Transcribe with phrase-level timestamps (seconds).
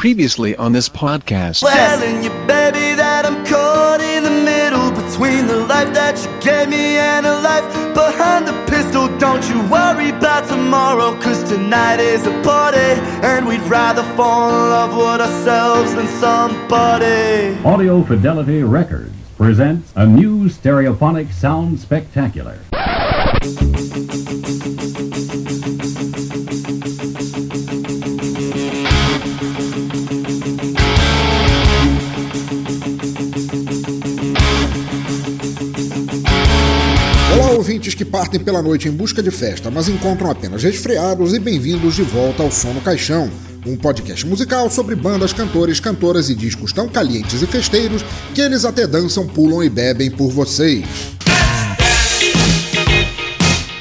[0.00, 1.60] Previously on this podcast.
[1.60, 6.70] Telling you, baby, that I'm caught in the middle between the life that you gave
[6.70, 9.14] me and a life behind the pistol.
[9.18, 14.70] Don't you worry about tomorrow, cause tonight is a party, and we'd rather fall in
[14.70, 17.62] love with ourselves than somebody.
[17.62, 22.58] Audio Fidelity Records presents a new stereophonic sound spectacular.
[38.00, 42.02] Que partem pela noite em busca de festa, mas encontram apenas resfriados e bem-vindos de
[42.02, 43.30] volta ao Som no Caixão,
[43.66, 48.02] um podcast musical sobre bandas, cantores, cantoras e discos tão calientes e festeiros
[48.34, 50.86] que eles até dançam, pulam e bebem por vocês.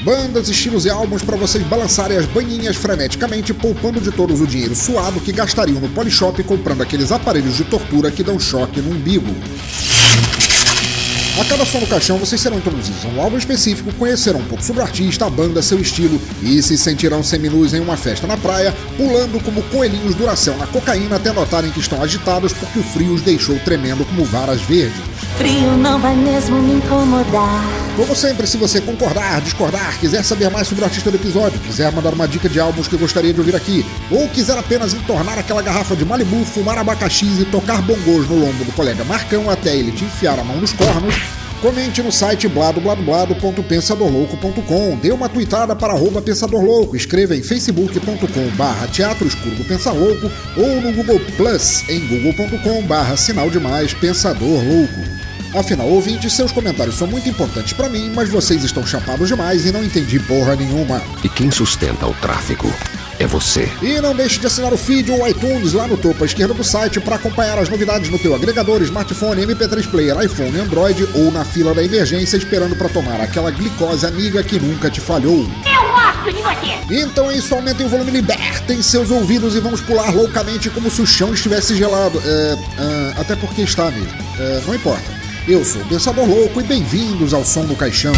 [0.03, 4.76] Bandas, estilos e álbuns para vocês balançarem as banhinhas freneticamente, poupando de todos o dinheiro
[4.76, 9.33] suado que gastariam no Polishop comprando aqueles aparelhos de tortura que dão choque no umbigo.
[11.38, 14.63] A cada som no caixão vocês serão introduzidos a um álbum específico, conhecerão um pouco
[14.63, 18.38] sobre o artista, a banda, seu estilo e se sentirão seminus em uma festa na
[18.38, 23.13] praia, pulando como coelhinhos duracel na cocaína até notarem que estão agitados porque o frio
[23.13, 25.02] os deixou tremendo como varas verdes.
[25.38, 27.88] Frio não vai mesmo me incomodar.
[27.99, 31.91] Como sempre, se você concordar, discordar, quiser saber mais sobre o artista do episódio, quiser
[31.91, 35.61] mandar uma dica de álbuns que gostaria de ouvir aqui, ou quiser apenas entornar aquela
[35.61, 39.91] garrafa de Malibu, fumar abacaxis e tocar bongos no lombo do colega Marcão até ele
[39.91, 41.13] te enfiar a mão nos cornos,
[41.61, 48.87] Comente no site bladobladoblado.pensadorlouco.com, dê uma tweetada para arroba Pensador Louco, escreva em facebook.com barra
[48.87, 54.63] Teatro Escuro do Pensar Louco ou no Google Plus em google.com barra Sinal Demais Pensador
[54.63, 55.18] Louco.
[55.53, 59.71] Afinal, ouvintes, seus comentários são muito importantes para mim, mas vocês estão chapados demais e
[59.71, 61.01] não entendi porra nenhuma.
[61.23, 62.71] E quem sustenta o tráfego
[63.19, 63.70] é você.
[63.81, 66.63] E não deixe de assinar o feed ou iTunes lá no topo à esquerda do
[66.63, 71.43] site para acompanhar as novidades no teu agregador, smartphone, MP3 player, iPhone, Android ou na
[71.43, 75.49] fila da emergência esperando para tomar aquela glicose amiga que nunca te falhou.
[75.65, 77.01] Eu gosto de você.
[77.03, 81.01] Então é isso, aumentem o volume, libertem seus ouvidos e vamos pular loucamente como se
[81.01, 82.21] o chão estivesse gelado.
[82.23, 84.13] É, é, até porque está mesmo.
[84.39, 85.19] É, não importa.
[85.49, 88.13] Eu sou o Pensador Louco e bem-vindos ao Som do Caixão.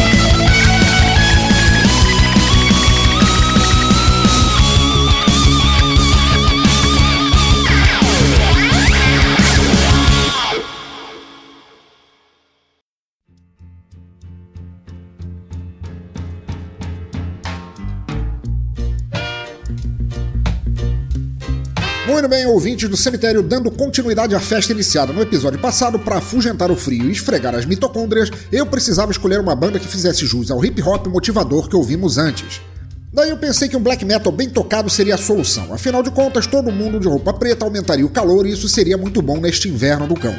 [22.21, 26.69] Muito bem, ouvintes do cemitério, dando continuidade à festa iniciada no episódio passado, para afugentar
[26.69, 30.63] o frio e esfregar as mitocôndrias, eu precisava escolher uma banda que fizesse jus ao
[30.63, 32.61] hip hop motivador que ouvimos antes.
[33.11, 36.45] Daí eu pensei que um black metal bem tocado seria a solução, afinal de contas,
[36.45, 40.05] todo mundo de roupa preta aumentaria o calor e isso seria muito bom neste inverno
[40.05, 40.35] do cão.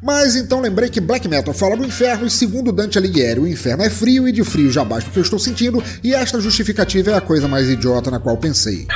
[0.00, 3.82] Mas então lembrei que black metal fala do inferno e segundo Dante Alighieri, o inferno
[3.82, 7.10] é frio e de frio já basta o que eu estou sentindo e esta justificativa
[7.10, 8.86] é a coisa mais idiota na qual pensei.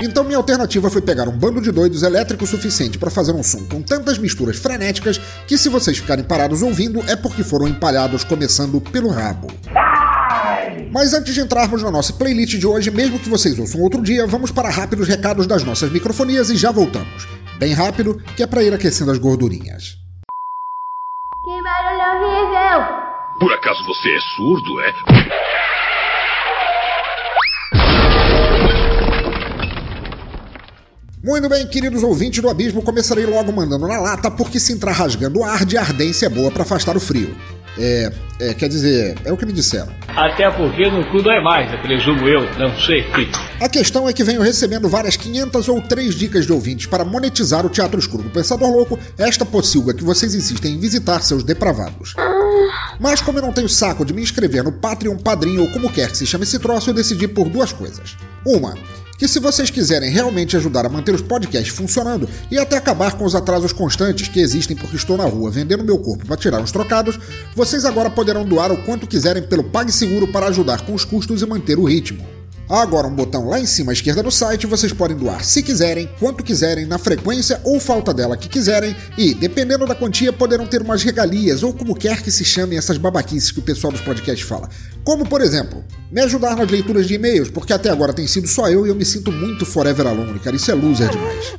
[0.00, 3.64] Então minha alternativa foi pegar um bando de doidos elétrico suficiente para fazer um som
[3.66, 8.80] com tantas misturas frenéticas que se vocês ficarem parados ouvindo é porque foram empalhados começando
[8.80, 9.48] pelo rabo.
[10.92, 14.26] Mas antes de entrarmos na nossa playlist de hoje, mesmo que vocês ouçam outro dia,
[14.26, 17.26] vamos para rápidos recados das nossas microfonias e já voltamos.
[17.58, 19.96] Bem rápido, que é para ir aquecendo as gordurinhas.
[21.44, 23.08] Que barulho horrível.
[23.40, 24.92] Por acaso você é surdo, é?
[31.28, 35.44] Muito bem, queridos ouvintes do Abismo, começarei logo mandando na lata, porque se entrar rasgando
[35.44, 37.36] ar de ardência é boa para afastar o frio.
[37.78, 39.92] É, é, quer dizer, é o que me disseram.
[40.08, 43.04] Até porque no cu dói mais, eu presumo eu, não sei.
[43.60, 47.66] A questão é que venho recebendo várias 500 ou 3 dicas de ouvintes para monetizar
[47.66, 52.14] o Teatro Escuro do Pensador Louco, esta pocilga que vocês insistem em visitar seus depravados.
[52.98, 56.10] Mas como eu não tenho saco de me inscrever no Patreon, Padrinho ou como quer
[56.10, 58.16] que se chame esse troço, eu decidi por duas coisas.
[58.46, 58.74] Uma,
[59.18, 63.24] que se vocês quiserem realmente ajudar a manter os podcasts funcionando e até acabar com
[63.24, 66.70] os atrasos constantes que existem porque estou na rua vendendo meu corpo para tirar uns
[66.70, 67.18] trocados,
[67.54, 71.46] vocês agora poderão doar o quanto quiserem pelo PagSeguro para ajudar com os custos e
[71.46, 72.37] manter o ritmo.
[72.70, 75.62] Há agora um botão lá em cima à esquerda do site, vocês podem doar se
[75.62, 80.66] quiserem, quanto quiserem, na frequência ou falta dela que quiserem, e, dependendo da quantia, poderão
[80.66, 84.02] ter umas regalias, ou como quer que se chamem essas babaquices que o pessoal dos
[84.02, 84.68] podcasts fala.
[85.02, 85.82] Como, por exemplo,
[86.12, 88.94] me ajudar nas leituras de e-mails, porque até agora tem sido só eu e eu
[88.94, 91.54] me sinto muito forever alone, cara, isso é loser demais.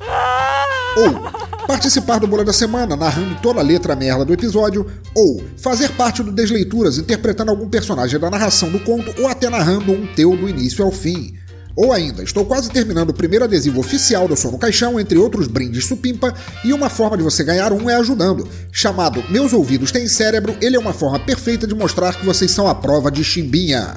[0.96, 5.92] Ou participar do Bola da Semana, narrando toda a letra merda do episódio, ou fazer
[5.92, 10.36] parte do Desleituras, interpretando algum personagem da narração do conto, ou até narrando um teu
[10.36, 11.36] do início ao fim.
[11.76, 15.48] Ou ainda, estou quase terminando o primeiro adesivo oficial do Som no Caixão, entre outros
[15.48, 16.34] brindes supimpa,
[16.66, 18.48] e uma forma de você ganhar um é ajudando.
[18.72, 22.68] Chamado Meus Ouvidos Têm Cérebro, ele é uma forma perfeita de mostrar que vocês são
[22.68, 23.96] a prova de chimbinha.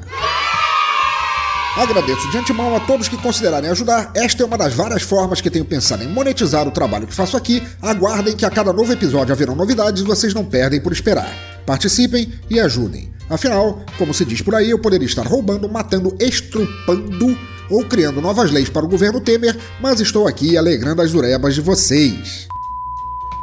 [1.74, 4.12] Agradeço de antemão a todos que considerarem ajudar.
[4.14, 7.34] Esta é uma das várias formas que tenho pensado em monetizar o trabalho que faço
[7.34, 7.62] aqui.
[7.80, 11.34] Aguardem que a cada novo episódio haverão novidades e vocês não perdem por esperar.
[11.64, 13.10] Participem e ajudem.
[13.30, 17.38] Afinal, como se diz por aí, eu poderia estar roubando, matando, estrupando
[17.70, 21.62] ou criando novas leis para o governo Temer, mas estou aqui alegrando as urebas de
[21.62, 22.46] vocês.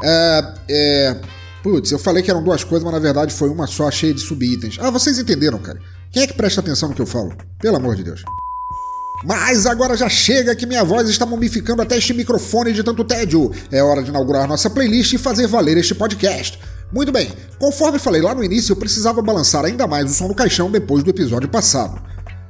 [0.03, 0.53] É.
[0.69, 1.15] É.
[1.63, 4.21] Putz, eu falei que eram duas coisas, mas na verdade foi uma só, cheia de
[4.21, 4.77] subitens.
[4.79, 5.81] Ah, vocês entenderam, cara.
[6.11, 7.31] Quem é que presta atenção no que eu falo?
[7.61, 8.23] Pelo amor de Deus.
[9.23, 13.51] Mas agora já chega que minha voz está mumificando até este microfone de tanto tédio.
[13.71, 16.59] É hora de inaugurar nossa playlist e fazer valer este podcast.
[16.91, 20.33] Muito bem, conforme falei lá no início, eu precisava balançar ainda mais o som do
[20.33, 22.01] caixão depois do episódio passado.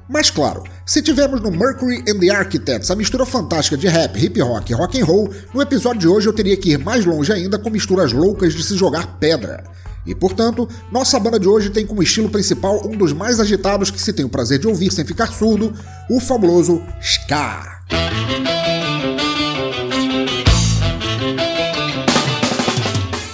[0.08, 4.42] Mas claro, se tivermos no Mercury and the Architects a mistura fantástica de rap, hip
[4.42, 7.34] hop e rock and roll, no episódio de hoje eu teria que ir mais longe
[7.34, 9.66] ainda com misturas loucas de se jogar pedra.
[10.06, 14.02] E portanto, nossa banda de hoje tem como estilo principal um dos mais agitados que
[14.02, 15.74] se tem o prazer de ouvir sem ficar surdo,
[16.10, 17.80] o fabuloso ska.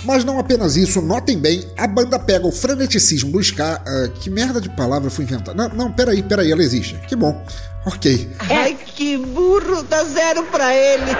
[0.06, 3.82] Mas não apenas isso, notem bem, a banda pega o freneticismo do ska.
[3.82, 5.68] Uh, que merda de palavra foi inventada?
[5.68, 6.96] Não, não, peraí, peraí, ela existe.
[7.08, 7.44] Que bom.
[7.86, 8.30] Ok.
[8.40, 11.12] Ai, que burro, dá zero pra ele.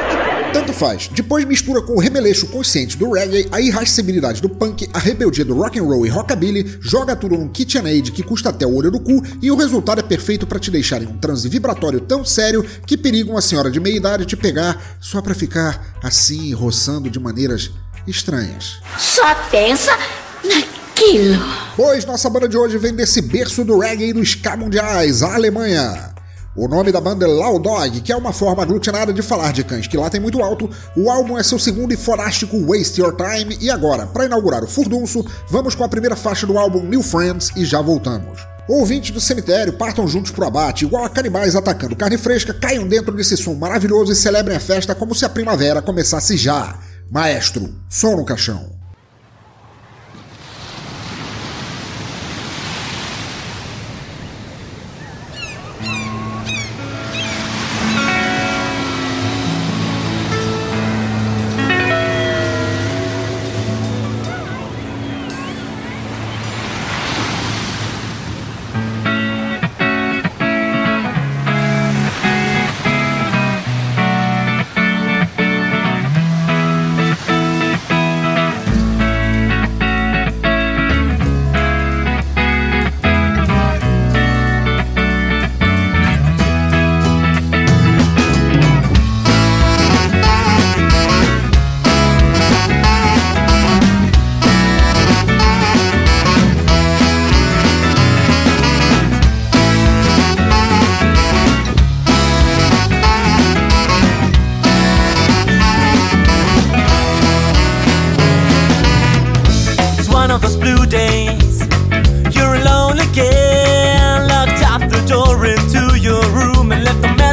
[0.54, 1.10] Tanto faz.
[1.10, 5.54] Depois mistura com o remeleixo consciente do reggae, a irascibilidade do punk, a rebeldia do
[5.54, 9.00] rock and roll e rockabilly, joga tudo num KitchenAid que custa até o olho do
[9.00, 12.66] cu e o resultado é perfeito para te deixar em um transe vibratório tão sério
[12.86, 17.20] que periga uma senhora de meia idade te pegar só para ficar assim roçando de
[17.20, 17.72] maneiras
[18.08, 18.80] estranhas.
[18.98, 19.92] Só pensa
[20.44, 21.44] naquilo.
[21.76, 25.36] Pois nossa banda de hoje vem desse berço do reggae e do ska mundiais, a
[25.36, 26.15] Alemanha.
[26.58, 29.62] O nome da banda é Loud Dog, que é uma forma aglutinada de falar de
[29.62, 30.70] cães que lá tem muito alto.
[30.96, 33.58] O álbum é seu segundo e forástico Waste Your Time.
[33.60, 37.52] E agora, para inaugurar o furdunço, vamos com a primeira faixa do álbum New Friends
[37.58, 38.40] e já voltamos.
[38.70, 43.14] Ouvintes do cemitério, partam juntos pro abate, igual a canibais atacando carne fresca, caiam dentro
[43.14, 46.80] desse som maravilhoso e celebrem a festa como se a primavera começasse já.
[47.12, 48.75] Maestro, som no caixão.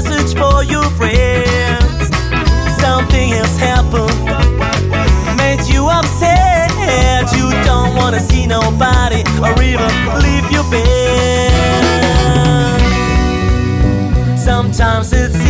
[0.02, 2.08] message for your friends.
[2.80, 4.16] Something has happened,
[5.36, 6.70] made you upset.
[7.36, 9.90] You don't wanna see nobody or even
[10.22, 11.52] leave your bed.
[14.38, 15.41] Sometimes it's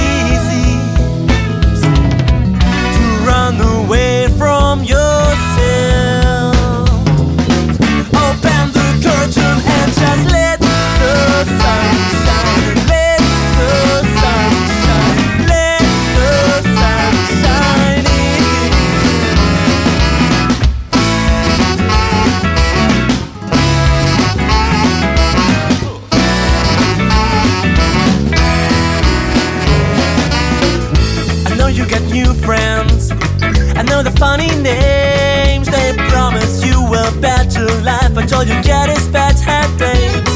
[38.42, 40.34] all you get is bad headaches.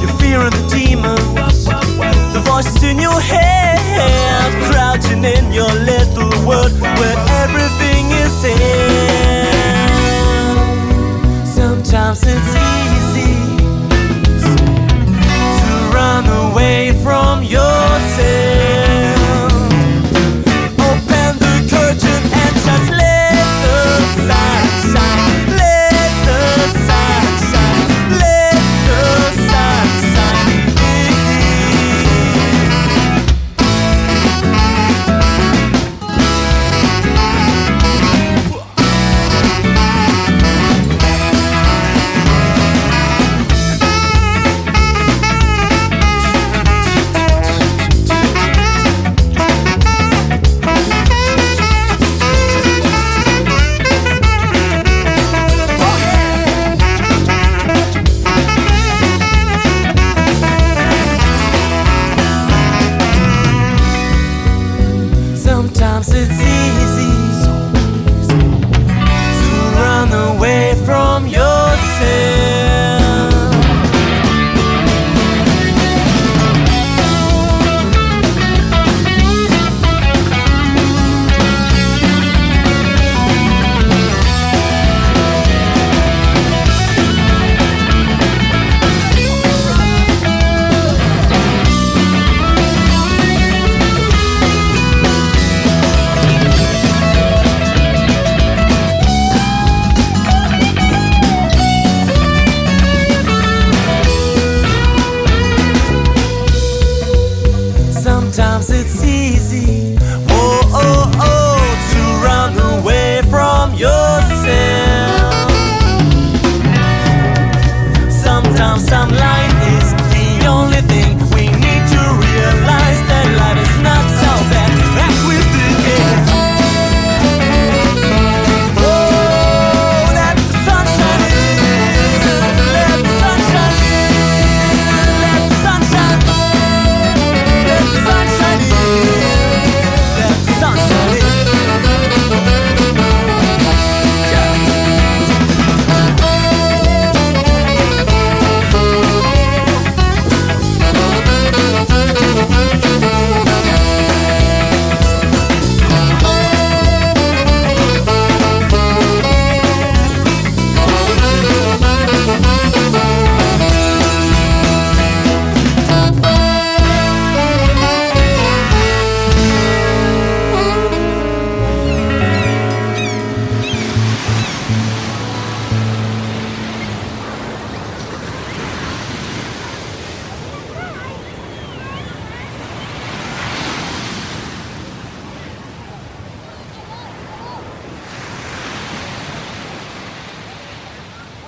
[0.00, 1.16] You're fearing the demon,
[2.32, 3.78] the voices in your head,
[4.70, 9.46] crouching in your little world where everything is in.
[11.46, 12.93] Sometimes it's easy.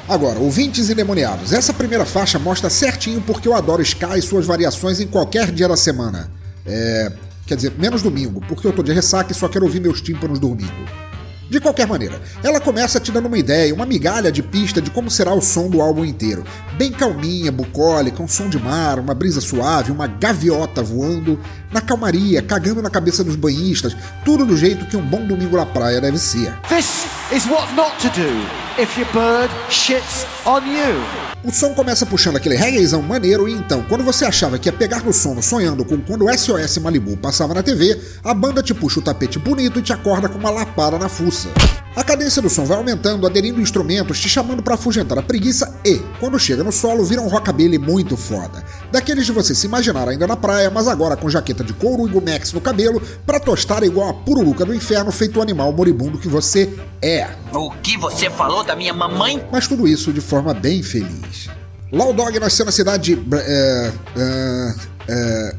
[0.09, 5.01] Agora, ouvintes endemoniados, essa primeira faixa mostra certinho porque eu adoro Ska e suas variações
[5.01, 6.31] em qualquer dia da semana.
[6.65, 7.13] É.
[7.45, 10.39] Quer dizer, menos domingo, porque eu tô de ressaca e só quero ouvir meus tímpanos
[10.39, 11.07] dormindo.
[11.49, 15.09] De qualquer maneira, ela começa te dando uma ideia, uma migalha de pista de como
[15.09, 16.45] será o som do álbum inteiro.
[16.77, 21.39] Bem calminha, bucólica, um som de mar, uma brisa suave, uma gaviota voando,
[21.73, 25.67] na calmaria, cagando na cabeça dos banhistas, tudo do jeito que um bom domingo na
[25.67, 26.53] praia deve ser.
[26.69, 31.27] This is what not to do if your bird shits on you.
[31.45, 35.05] O som começa puxando aquele reggaezão maneiro e então, quando você achava que ia pegar
[35.05, 38.99] no sono sonhando com quando o SOS Malibu passava na TV, a banda te puxa
[38.99, 41.49] o tapete bonito e te acorda com uma lapada na fuça.
[41.97, 45.99] A cadência do som vai aumentando, aderindo instrumentos, te chamando para afugentar a preguiça e,
[46.21, 48.63] quando chega no solo, vira um rockabilly muito foda.
[48.93, 52.11] Daqueles de você se imaginar ainda na praia, mas agora com jaqueta de couro e
[52.11, 56.29] gumex no cabelo, para tostar igual a pururuca do inferno feito o animal moribundo que
[56.29, 57.31] você é.
[57.51, 59.43] O que você falou da minha mamãe?
[59.51, 61.49] Mas tudo isso de forma bem feliz.
[61.91, 64.75] Law Dog nasceu na cidade de é, é,
[65.09, 65.57] é,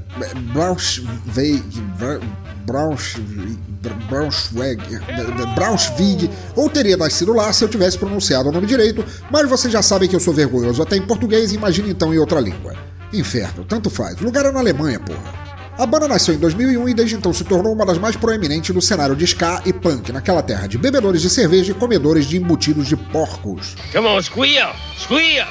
[0.54, 1.64] Braunschweig,
[2.64, 3.58] Braunschweig,
[4.10, 4.82] Braunschweig,
[5.56, 9.82] Braunschweig, ou teria nascido lá se eu tivesse pronunciado o nome direito, mas vocês já
[9.82, 12.76] sabem que eu sou vergonhoso até em português, imagine então em outra língua.
[13.14, 14.20] Inferno, tanto faz.
[14.20, 15.48] O lugar é na Alemanha, porra.
[15.78, 18.82] A banda nasceu em 2001 e desde então se tornou uma das mais proeminentes do
[18.82, 22.88] cenário de ska e punk naquela terra de bebedores de cerveja e comedores de embutidos
[22.88, 23.76] de porcos.
[23.94, 24.76] Come on, squeal!
[24.98, 25.48] Squeal!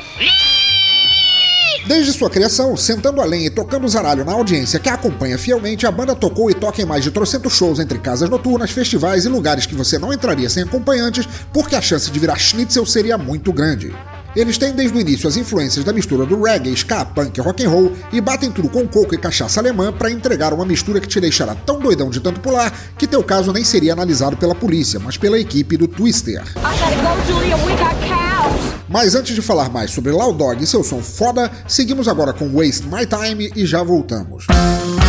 [1.87, 5.87] Desde sua criação, sentando a lenha e tocando zaralho na audiência que a acompanha fielmente,
[5.87, 9.28] a banda tocou e toca em mais de trocentos shows entre casas noturnas, festivais e
[9.28, 13.52] lugares que você não entraria sem acompanhantes, porque a chance de virar schnitzel seria muito
[13.52, 13.95] grande.
[14.35, 17.71] Eles têm desde o início as influências da mistura do reggae, ska, punk rock and
[17.71, 21.21] roll e batem tudo com coco e cachaça alemã para entregar uma mistura que te
[21.21, 25.16] deixará tão doidão de tanto pular que teu caso nem seria analisado pela polícia, mas
[25.16, 26.43] pela equipe do Twister.
[28.88, 32.49] Mas antes de falar mais sobre Loud Dog e seu som foda, seguimos agora com
[32.49, 34.47] Waste My Time e já voltamos.
[34.49, 35.05] all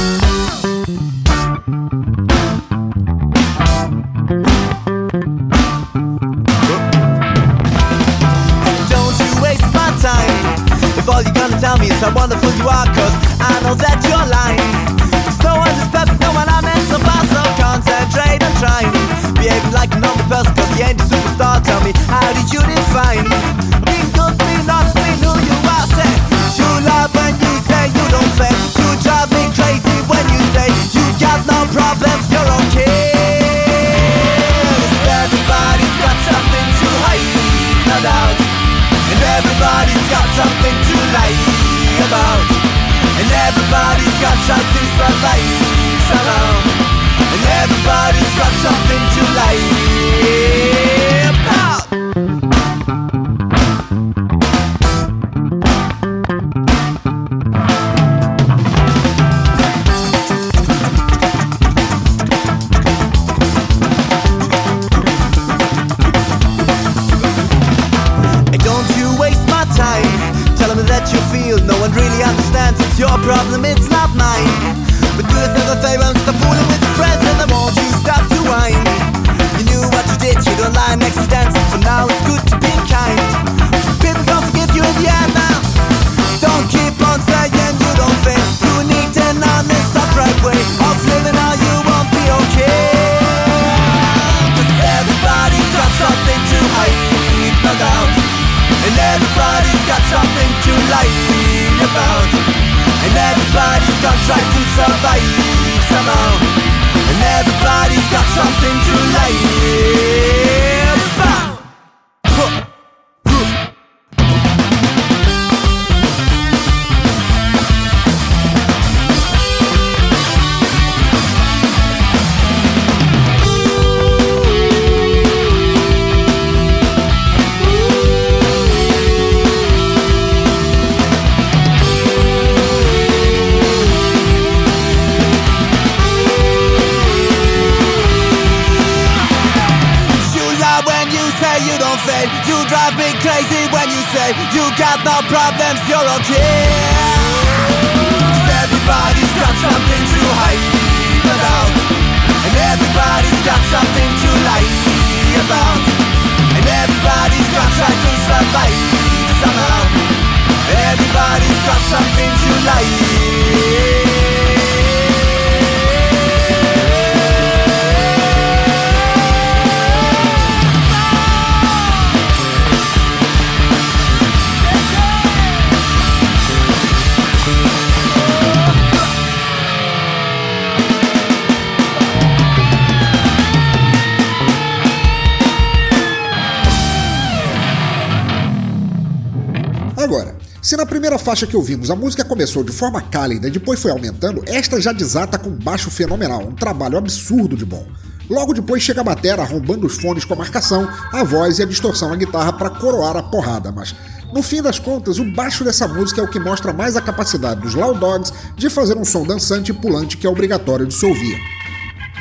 [191.27, 194.93] faixa que ouvimos a música começou de forma cálida e depois foi aumentando, esta já
[194.93, 197.85] desata com um baixo fenomenal, um trabalho absurdo de bom.
[198.29, 201.65] Logo depois chega a batera arrombando os fones com a marcação, a voz e a
[201.65, 203.93] distorção na guitarra para coroar a porrada, mas
[204.33, 207.59] no fim das contas, o baixo dessa música é o que mostra mais a capacidade
[207.59, 211.05] dos Loud Dogs de fazer um som dançante e pulante que é obrigatório de se
[211.05, 211.37] ouvir.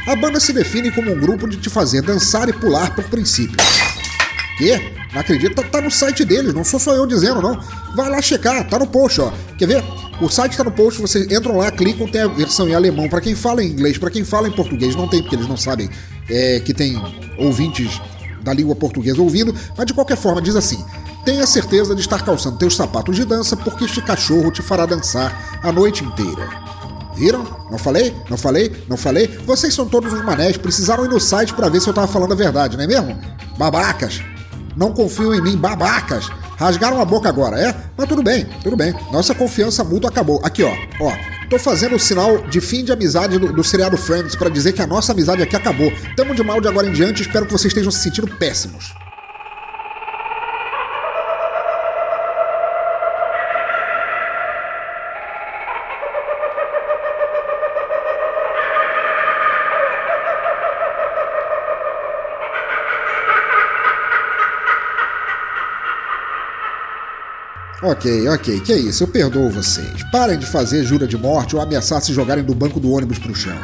[0.08, 3.56] A banda se define como um grupo de te fazer dançar e pular por princípio.
[4.58, 4.95] Quê?
[5.16, 5.62] Acredita?
[5.62, 7.58] Tá no site deles, não sou só eu dizendo, não.
[7.94, 9.32] Vai lá checar, tá no post, ó.
[9.56, 9.84] Quer ver?
[10.20, 13.08] O site tá no post, vocês entram lá, clicam, tem a versão em alemão.
[13.08, 15.56] Para quem fala em inglês, para quem fala em português, não tem, porque eles não
[15.56, 15.88] sabem
[16.28, 17.00] é, que tem
[17.38, 18.00] ouvintes
[18.42, 20.82] da língua portuguesa ouvindo, mas de qualquer forma diz assim:
[21.24, 25.58] tenha certeza de estar calçando teus sapatos de dança, porque este cachorro te fará dançar
[25.62, 26.48] a noite inteira.
[27.16, 27.44] Viram?
[27.70, 28.14] Não falei?
[28.28, 28.84] Não falei?
[28.86, 29.26] Não falei?
[29.46, 32.32] Vocês são todos os manés, precisaram ir no site para ver se eu tava falando
[32.32, 33.18] a verdade, não é mesmo?
[33.56, 34.35] Babacas!
[34.76, 36.28] Não confiam em mim, babacas!
[36.58, 37.74] Rasgaram a boca agora, é?
[37.96, 38.94] Mas tudo bem, tudo bem.
[39.10, 40.40] Nossa confiança mútua acabou.
[40.44, 41.12] Aqui, ó, ó.
[41.48, 44.82] Tô fazendo o sinal de fim de amizade do, do seriado Friends para dizer que
[44.82, 45.90] a nossa amizade aqui acabou.
[46.16, 48.92] Tamo de mal de agora em diante, espero que vocês estejam se sentindo péssimos.
[67.86, 70.02] Ok, ok, que é isso, eu perdoo vocês.
[70.10, 73.32] Parem de fazer jura de morte ou ameaçar se jogarem do banco do ônibus pro
[73.32, 73.56] chão.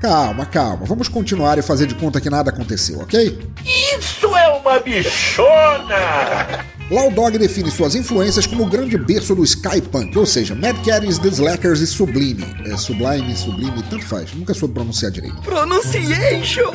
[0.00, 3.36] Calma, calma, vamos continuar e fazer de conta que nada aconteceu, ok?
[3.64, 6.64] Isso é uma bichona!
[7.12, 11.26] Dog define suas influências como o grande berço do Skypunk, ou seja, Mad Caddies, The
[11.26, 12.46] Slackers e Sublime.
[12.66, 15.42] É, Sublime, Sublime, tanto faz, nunca soube pronunciar direito.
[15.42, 16.70] Pronunciation!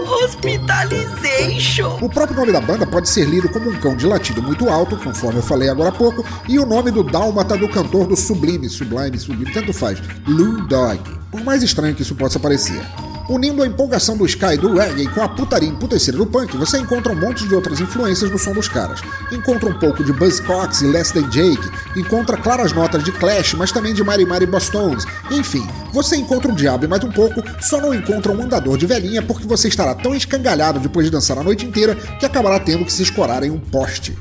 [0.00, 1.98] Hospitalization!
[2.02, 4.96] O próprio nome da banda pode ser lido como um cão de latido muito alto,
[4.96, 8.68] conforme eu falei agora há pouco, e o nome do dálmata do cantor do Sublime,
[8.68, 11.00] Sublime, Sublime, tanto faz, Lou Dog.
[11.30, 12.80] Por mais estranho que isso possa parecer.
[13.28, 16.78] Unindo a empolgação do Sky e do reggae com a putaria emputecida do punk, você
[16.78, 19.00] encontra um monte de outras influências no som dos caras.
[19.32, 23.72] Encontra um pouco de Buzzcocks e Less Than Jake, encontra claras notas de Clash, mas
[23.72, 25.04] também de Mary Mary Bosstones.
[25.28, 28.86] Enfim, você encontra o diabo e mais um pouco, só não encontra um andador de
[28.86, 32.84] velhinha porque você estará tão escangalhado depois de dançar a noite inteira que acabará tendo
[32.84, 34.16] que se escorar em um poste.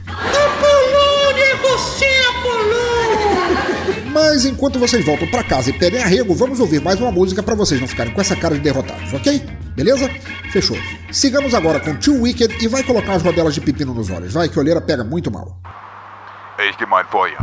[4.15, 7.53] Mas enquanto vocês voltam para casa e pedem arrego, vamos ouvir mais uma música para
[7.53, 9.45] vocês não ficarem com essa cara de derrotados, ok?
[9.75, 10.09] Beleza?
[10.53, 10.77] Fechou.
[11.11, 14.31] Sigamos agora com Too Wicked e vai colocar as rodelas de pepino nos olhos.
[14.31, 15.59] Vai que a olheira pega muito mal.
[16.57, 17.35] Eis que mein Feuer.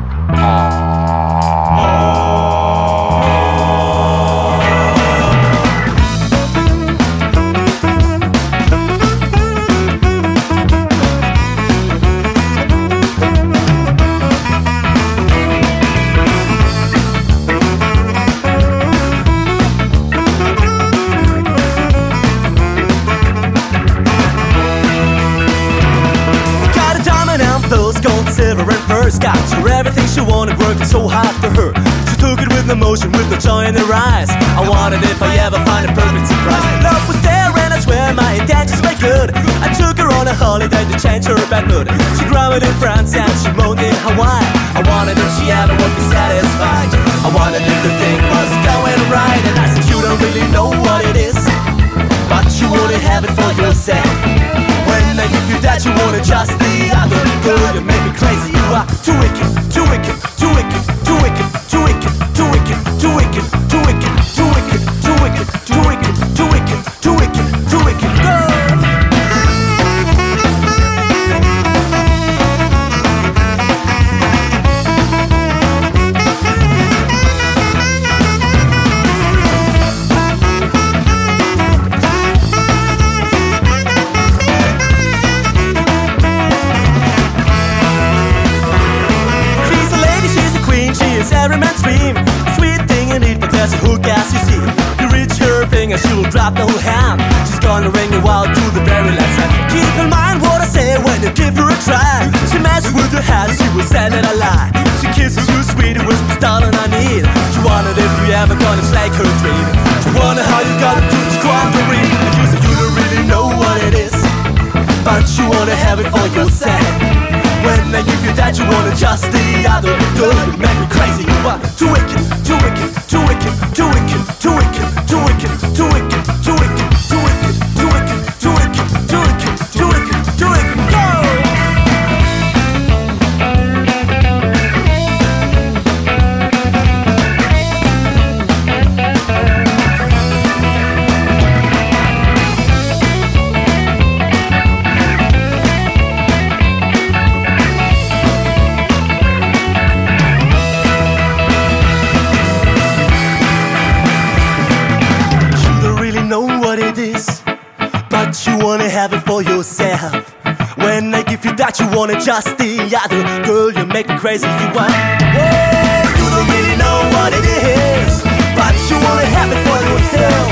[162.25, 163.23] Just the other.
[163.45, 164.47] Girl, you make me crazy.
[164.47, 164.93] You want,
[165.35, 168.23] whoa, you don't really know what it is,
[168.55, 170.47] but you wanna have it for yourself.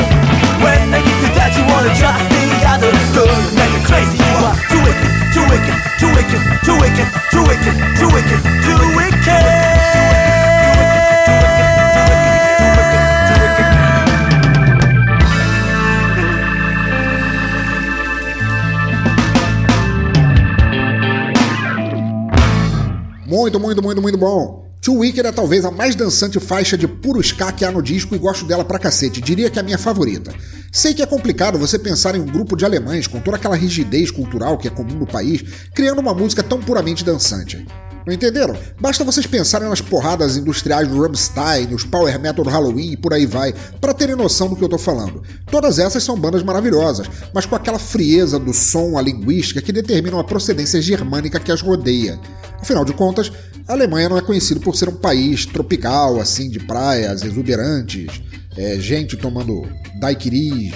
[0.63, 2.30] When I get to that, you wanna just
[23.81, 24.67] Muito, muito, muito, bom.
[24.83, 28.15] Too Wicked é talvez a mais dançante faixa de puro ska que há no disco
[28.15, 30.35] e gosto dela pra cacete, diria que é a minha favorita.
[30.71, 34.11] Sei que é complicado você pensar em um grupo de alemães com toda aquela rigidez
[34.11, 35.43] cultural que é comum no país,
[35.75, 37.67] criando uma música tão puramente dançante.
[38.07, 38.57] Não entenderam?
[38.81, 43.13] Basta vocês pensarem nas porradas industriais do Rammstein, nos power metal do Halloween e por
[43.13, 45.23] aí vai, para terem noção do que eu tô falando.
[45.51, 50.19] Todas essas são bandas maravilhosas, mas com aquela frieza do som, a linguística que determinam
[50.19, 52.19] a procedência germânica que as rodeia.
[52.61, 53.31] Afinal de contas,
[53.71, 58.21] a Alemanha não é conhecido por ser um país tropical, assim, de praias exuberantes,
[58.57, 59.63] é, gente tomando
[60.01, 60.75] daiquiris,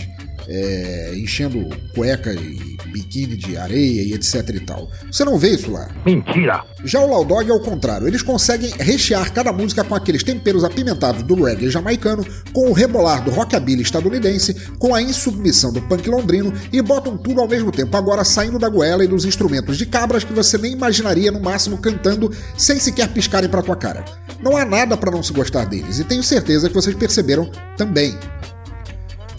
[0.48, 4.90] é, enchendo cueca e biquíni de areia e etc e tal.
[5.10, 5.88] Você não vê isso lá.
[6.04, 6.62] Mentira!
[6.84, 10.64] Já o Loud Dog é o contrário, eles conseguem rechear cada música com aqueles temperos
[10.64, 16.08] apimentados do reggae jamaicano, com o rebolar do rockabilly estadunidense, com a insubmissão do punk
[16.08, 19.86] londrino e botam tudo ao mesmo tempo, agora saindo da goela e dos instrumentos de
[19.86, 24.04] cabras que você nem imaginaria no máximo cantando sem sequer piscarem pra tua cara.
[24.40, 28.14] Não há nada para não se gostar deles e tenho certeza que vocês perceberam também.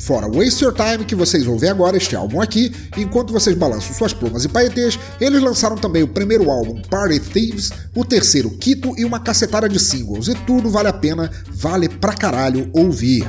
[0.05, 4.13] Fora Waste Your Time, que vocês ouvem agora, este álbum aqui, enquanto vocês balançam suas
[4.13, 9.03] plumas e paetês, eles lançaram também o primeiro álbum Party Thieves, o terceiro Quito e
[9.03, 13.27] uma cacetada de singles, e tudo vale a pena, vale pra caralho ouvir.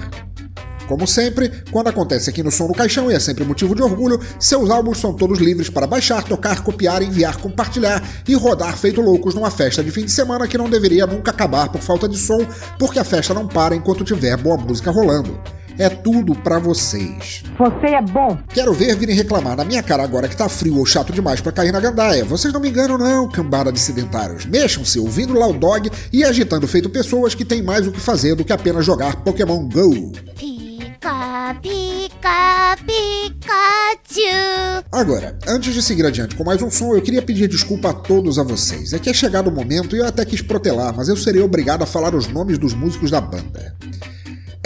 [0.86, 4.20] Como sempre, quando acontece aqui no Som do Caixão, e é sempre motivo de orgulho,
[4.38, 9.34] seus álbuns são todos livres para baixar, tocar, copiar, enviar, compartilhar e rodar feito loucos
[9.34, 12.46] numa festa de fim de semana que não deveria nunca acabar por falta de som,
[12.78, 15.40] porque a festa não para enquanto tiver boa música rolando.
[15.78, 17.42] É tudo pra vocês.
[17.58, 18.38] Você é bom.
[18.48, 21.52] Quero ver virem reclamar na minha cara agora que tá frio ou chato demais pra
[21.52, 22.24] cair na gandaia.
[22.24, 24.46] Vocês não me enganam não, cambada de sedentários.
[24.46, 28.44] Mexam-se ouvindo Loud Dog e agitando feito pessoas que têm mais o que fazer do
[28.44, 30.12] que apenas jogar Pokémon GO.
[30.34, 34.84] Pica, pica, Pikachu.
[34.90, 38.38] Agora, antes de seguir adiante com mais um som, eu queria pedir desculpa a todos
[38.38, 38.92] a vocês.
[38.92, 41.82] É que é chegado o momento e eu até quis protelar, mas eu serei obrigado
[41.82, 43.76] a falar os nomes dos músicos da banda.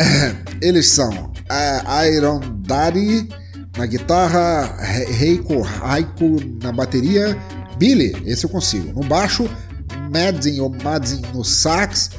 [0.60, 3.28] Eles são a Iron Daddy
[3.76, 4.76] na guitarra,
[5.08, 7.36] Reiko Raiko na bateria,
[7.78, 9.48] Billy, esse eu consigo, no baixo,
[10.12, 10.70] Madden ou
[11.32, 12.10] no sax,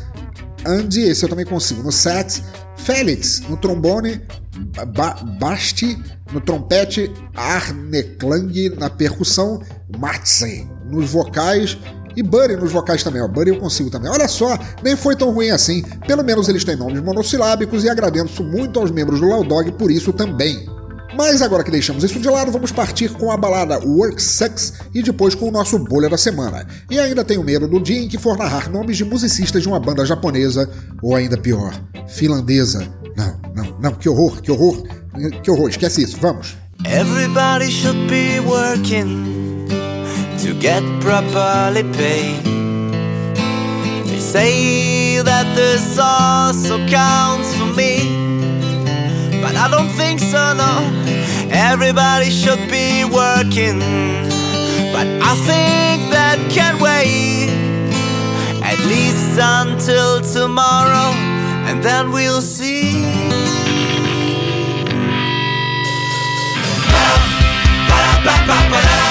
[0.66, 2.42] Andy, esse eu também consigo, no sax,
[2.78, 4.22] Félix no trombone,
[4.94, 5.98] ba Basti.
[6.34, 8.70] No trompete, Arne Klang.
[8.78, 9.62] Na percussão,
[9.98, 11.78] Matsen nos vocais
[12.16, 13.28] e Buddy nos vocais também, ó.
[13.28, 14.10] Buddy eu consigo também.
[14.12, 15.84] Olha só, nem foi tão ruim assim.
[16.08, 19.92] Pelo menos eles têm nomes monossilábicos e agradeço muito aos membros do Loud Dog por
[19.92, 20.66] isso também.
[21.16, 25.04] Mas agora que deixamos isso de lado, vamos partir com a balada Work Sucks e
[25.04, 26.66] depois com o nosso bolha da semana.
[26.90, 29.80] E ainda tenho medo do dia em que for narrar nomes de musicistas de uma
[29.80, 30.70] banda japonesa,
[31.02, 31.74] ou ainda pior,
[32.08, 32.88] finlandesa.
[33.18, 34.84] Não, não, não, que horror, que horror,
[35.44, 36.56] que horror, esquece isso, vamos.
[36.86, 39.31] Everybody should be working
[40.42, 42.44] to get properly paid.
[44.08, 48.10] They say that this also counts for me.
[49.40, 50.74] But I don't think so, no.
[51.52, 53.78] Everybody should be working.
[54.92, 57.50] But I think that can wait.
[58.64, 61.14] At least until tomorrow,
[61.70, 63.06] and then we'll see.
[67.94, 69.11] I wake up in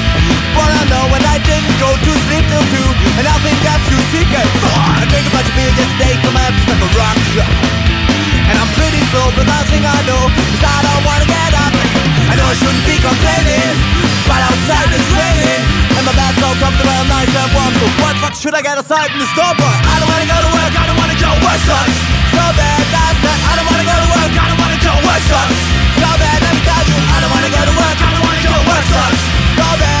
[0.55, 3.85] But I know when I didn't go to sleep till two, and I think that's
[3.87, 4.47] too secret.
[4.99, 7.17] I think about you being yesterday, so my head's like a rock.
[8.51, 11.73] And I'm pretty slow, but last thing I know is I don't wanna get up.
[12.27, 13.75] I know I shouldn't be complaining,
[14.27, 15.63] but outside it's raining,
[15.95, 17.71] and my bed's so comfortable, nice and warm.
[17.79, 19.71] So what the fuck should I get outside in the store for?
[19.71, 21.95] I don't wanna go to work, I don't wanna go work sucks.
[22.35, 23.39] So bad, that's that.
[23.47, 25.57] I don't wanna go to work, I don't wanna go work sucks.
[25.95, 28.43] So bad, let me tell you, I don't wanna go to work, I don't wanna
[28.43, 29.21] go work sucks.
[29.59, 30.00] So bad,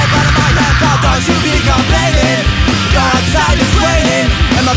[0.37, 0.49] my
[1.03, 2.43] doesn't complaining
[2.95, 4.75] outside raining And my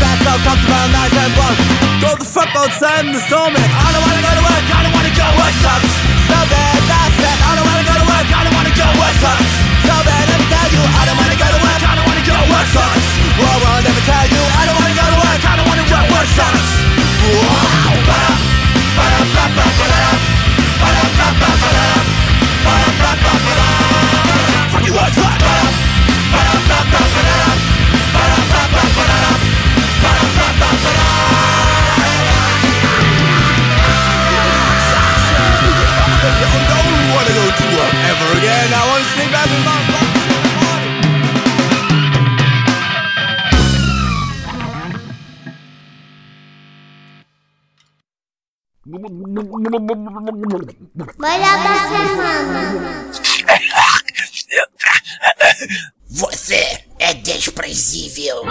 [3.13, 5.27] the storm I don't wanna go to work, I don't wanna go
[5.65, 5.93] sucks,
[7.45, 8.87] I don't wanna go to work, I don't wanna go
[9.23, 9.49] sucks,
[10.51, 13.07] tell you I don't wanna go to work, I don't wanna go Work sucks,
[13.39, 14.84] well, I'll never tell you I don't wanna
[51.17, 52.61] Molha da semana.
[56.07, 58.43] Você é desprezível.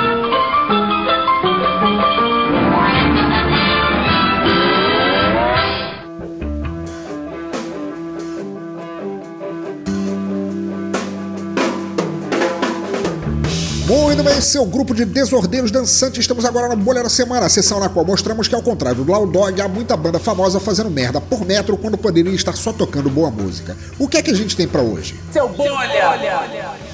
[14.04, 17.80] Muito bem, seu grupo de desordeiros dançantes, estamos agora na Bolha da Semana, a sessão
[17.80, 21.22] na qual mostramos que, ao contrário do Loud Dog, há muita banda famosa fazendo merda
[21.22, 23.74] por metro quando poderia estar só tocando boa música.
[23.98, 25.18] O que é que a gente tem pra hoje?
[25.32, 26.44] Seu bolha!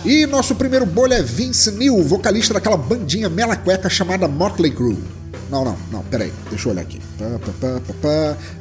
[0.05, 5.03] E nosso primeiro bolha é Vince Neil, vocalista daquela bandinha mela cueca chamada Motley Crue.
[5.51, 7.03] Não, não, não, peraí, deixa eu olhar aqui.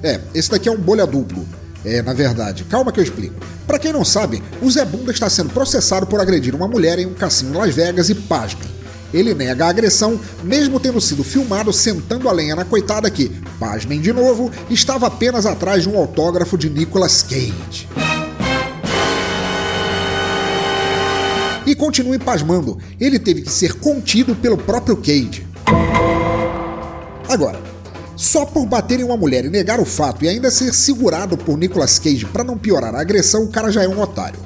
[0.02, 1.48] É, esse daqui é um bolha duplo.
[1.86, 3.36] É, na verdade, calma que eu explico.
[3.66, 7.06] Pra quem não sabe, o Zé Bunda está sendo processado por agredir uma mulher em
[7.06, 8.68] um cassino em Las Vegas e pasmem.
[9.14, 14.00] Ele nega a agressão, mesmo tendo sido filmado sentando a lenha na coitada que, pasmem
[14.00, 17.88] de novo, estava apenas atrás de um autógrafo de Nicolas Cage.
[21.66, 25.48] E continue pasmando, ele teve que ser contido pelo próprio Cage.
[27.28, 27.62] Agora,
[28.20, 31.58] só por bater em uma mulher e negar o fato e ainda ser segurado por
[31.58, 34.42] Nicolas Cage para não piorar a agressão, o cara já é um otário.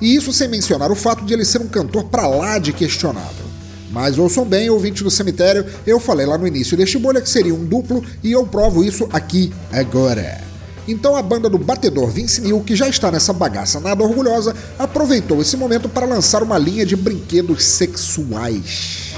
[0.00, 3.46] E isso sem mencionar o fato de ele ser um cantor pra lá de questionável.
[3.92, 7.54] Mas ouçam bem, ouvinte do cemitério, eu falei lá no início deste bolha que seria
[7.54, 10.42] um duplo e eu provo isso aqui agora.
[10.88, 15.40] Então a banda do batedor Vince Neil, que já está nessa bagaça nada orgulhosa, aproveitou
[15.40, 19.14] esse momento para lançar uma linha de brinquedos sexuais.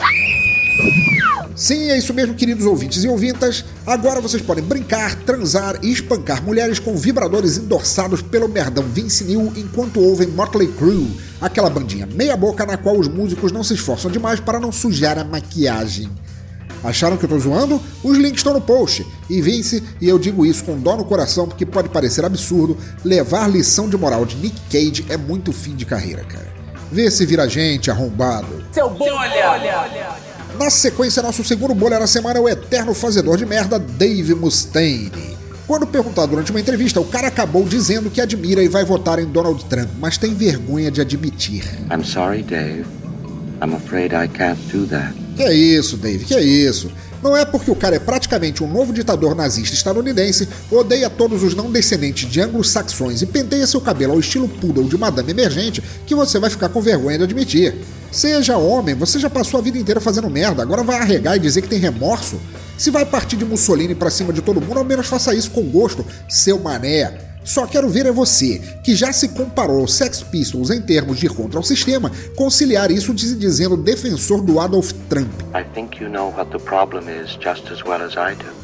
[1.57, 3.64] Sim, é isso mesmo, queridos ouvintes e ouvintas.
[3.87, 9.53] Agora vocês podem brincar, transar e espancar mulheres com vibradores endossados pelo merdão Vince Neil
[9.57, 14.11] enquanto ouvem Motley Crue, aquela bandinha meia boca na qual os músicos não se esforçam
[14.11, 16.11] demais para não sujar a maquiagem.
[16.83, 17.81] Acharam que eu tô zoando?
[18.03, 19.07] Os links estão no post.
[19.31, 23.49] E Vince, e eu digo isso com dó no coração porque pode parecer absurdo, levar
[23.49, 26.53] lição de moral de Nick Cage é muito fim de carreira, cara.
[26.92, 28.64] Vê se vira gente, arrombado.
[28.73, 30.24] Seu bolha!
[30.59, 35.37] Na sequência, nosso segundo bolha da semana é o eterno fazedor de merda Dave Mustaine.
[35.67, 39.25] Quando perguntado durante uma entrevista, o cara acabou dizendo que admira e vai votar em
[39.25, 41.64] Donald Trump, mas tem vergonha de admitir.
[41.90, 42.85] I'm sorry, Dave.
[43.62, 45.14] I'm afraid I can't do that.
[45.37, 46.90] Que é isso, Dave, que é isso?
[47.25, 51.55] Não é porque o cara é praticamente um novo ditador nazista estadunidense, odeia todos os
[51.55, 56.15] não descendentes de anglo-saxões e penteia seu cabelo ao estilo poodle de madame emergente que
[56.15, 57.77] você vai ficar com vergonha de admitir.
[58.13, 61.63] Seja homem, você já passou a vida inteira fazendo merda, agora vai arregar e dizer
[61.63, 62.39] que tem remorso?
[62.77, 65.63] Se vai partir de Mussolini pra cima de todo mundo, ao menos faça isso com
[65.63, 67.34] gosto, seu mané.
[67.44, 71.26] Só quero ver é você, que já se comparou aos Sex Pistols em termos de
[71.26, 75.30] ir contra o sistema, conciliar isso se dizendo defensor do Adolf Trump.
[76.00, 78.14] You know as well as.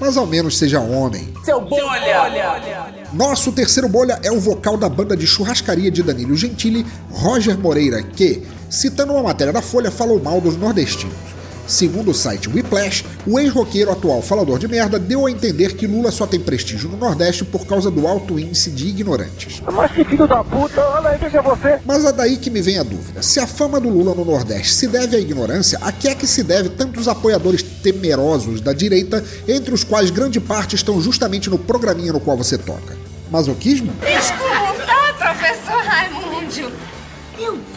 [0.00, 1.32] Mas ao menos seja homem.
[1.44, 2.90] Seu bolha!
[3.12, 8.02] Nosso terceiro bolha é o vocal da banda de churrascaria de Danilo Gentili, Roger Moreira,
[8.02, 11.39] que, citando uma matéria da Folha, falou mal dos nordestinos.
[11.70, 16.10] Segundo o site Whiplash, o ex-roqueiro atual falador de merda deu a entender que Lula
[16.10, 19.62] só tem prestígio no Nordeste por causa do alto índice de ignorantes.
[19.72, 21.78] Mas que filho da puta, olha aí, veja você.
[21.86, 23.22] Mas é daí que me vem a dúvida.
[23.22, 26.26] Se a fama do Lula no Nordeste se deve à ignorância, a que é que
[26.26, 31.56] se deve tantos apoiadores temerosos da direita, entre os quais grande parte estão justamente no
[31.56, 32.98] programinha no qual você toca?
[33.30, 33.92] Masoquismo?
[34.00, 34.69] Desculpa,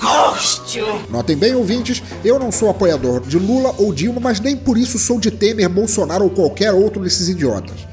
[0.04, 0.80] gosto.
[1.10, 5.00] Notem bem, ouvintes, eu não sou apoiador de Lula ou Dilma, mas nem por isso
[5.00, 7.88] sou de Temer, Bolsonaro ou qualquer outro desses idiotas.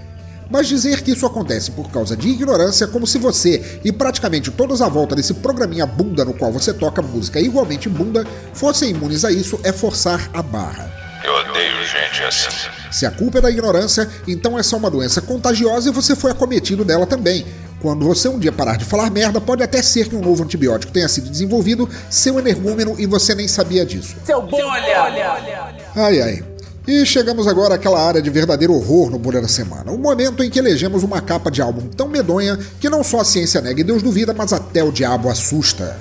[0.51, 4.83] Mas dizer que isso acontece por causa de ignorância, como se você e praticamente todos
[4.83, 9.31] à volta desse programinha bunda no qual você toca música igualmente bunda fossem imunes a
[9.31, 10.91] isso, é forçar a barra.
[11.23, 12.49] Eu odeio gente assim.
[12.91, 16.33] Se a culpa é da ignorância, então é só uma doença contagiosa e você foi
[16.33, 17.47] acometido dela também.
[17.81, 20.93] Quando você um dia parar de falar merda, pode até ser que um novo antibiótico
[20.93, 24.17] tenha sido desenvolvido, seu energúmeno, e você nem sabia disso.
[24.25, 25.71] Seu bolha!
[25.97, 26.45] Ai ai.
[26.87, 29.93] E chegamos agora àquela área de verdadeiro horror no Bolha da Semana.
[29.93, 33.25] O momento em que elegemos uma capa de álbum tão medonha que não só a
[33.25, 35.97] ciência nega e Deus duvida, mas até o diabo assusta.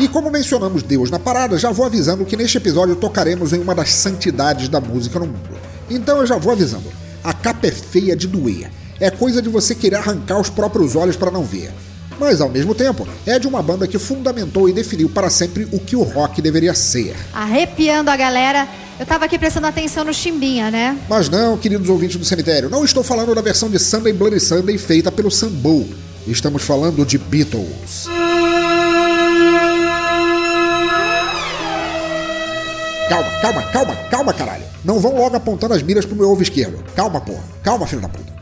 [0.00, 3.74] E como mencionamos Deus na parada, já vou avisando que neste episódio tocaremos em uma
[3.74, 5.58] das santidades da música no mundo.
[5.90, 6.92] Então eu já vou avisando.
[7.24, 8.70] A capa é feia de doer.
[9.00, 11.72] É coisa de você querer arrancar os próprios olhos para não ver.
[12.18, 15.80] Mas ao mesmo tempo, é de uma banda que fundamentou e definiu para sempre o
[15.80, 17.16] que o rock deveria ser.
[17.32, 18.68] Arrepiando a galera.
[19.00, 20.96] Eu tava aqui prestando atenção no Chimbinha, né?
[21.08, 24.78] Mas não, queridos ouvintes do cemitério, não estou falando da versão de Sunday Bloody Sunday
[24.78, 25.88] feita pelo Sambo.
[26.26, 28.08] Estamos falando de Beatles.
[33.08, 34.64] Calma, calma, calma, calma, caralho.
[34.84, 36.84] Não vão logo apontando as miras pro meu ovo esquerdo.
[36.94, 37.42] Calma, porra.
[37.62, 38.32] Calma, filho da puta.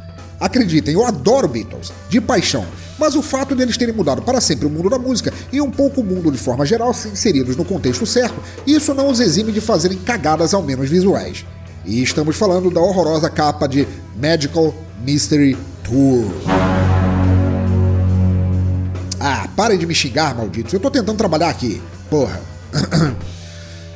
[0.41, 2.67] Acreditem, eu adoro Beatles, de paixão.
[2.99, 6.01] Mas o fato deles terem mudado para sempre o mundo da música e um pouco
[6.01, 8.35] o mundo de forma geral se inseridos no contexto certo,
[8.67, 11.45] isso não os exime de fazerem cagadas ao menos visuais.
[11.85, 13.87] E estamos falando da horrorosa capa de
[14.21, 16.25] Magical Mystery Tour.
[19.21, 20.73] Ah, parem de me xingar, malditos.
[20.73, 21.81] Eu tô tentando trabalhar aqui.
[22.11, 22.41] Porra.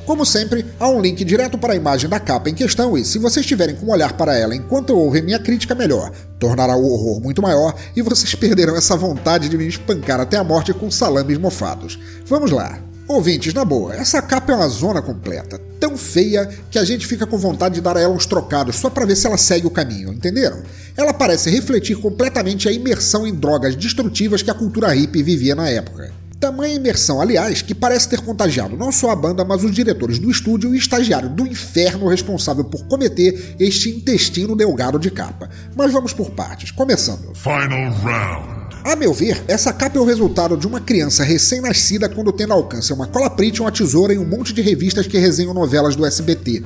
[0.07, 3.19] Como sempre, há um link direto para a imagem da capa em questão e, se
[3.19, 6.11] vocês tiverem como olhar para ela enquanto ouvem minha crítica, melhor.
[6.39, 10.45] Tornará o horror muito maior e vocês perderão essa vontade de me espancar até a
[10.45, 11.99] morte com salames mofados.
[12.27, 12.81] Vamos lá.
[13.11, 17.27] Ouvintes, na boa, essa capa é uma zona completa, tão feia que a gente fica
[17.27, 19.71] com vontade de dar a ela uns trocados só para ver se ela segue o
[19.71, 20.63] caminho, entenderam?
[20.97, 25.69] Ela parece refletir completamente a imersão em drogas destrutivas que a cultura hippie vivia na
[25.69, 26.20] época.
[26.41, 30.31] Tamanha imersão, aliás, que parece ter contagiado não só a banda, mas os diretores do
[30.31, 35.51] estúdio e o estagiário do inferno responsável por cometer este intestino delgado de capa.
[35.77, 37.35] Mas vamos por partes, começando.
[37.35, 38.71] Final round.
[38.83, 42.55] A meu ver, essa capa é o resultado de uma criança recém-nascida quando tem no
[42.55, 46.07] alcance uma cola print, uma tesoura e um monte de revistas que resenham novelas do
[46.07, 46.63] SBT.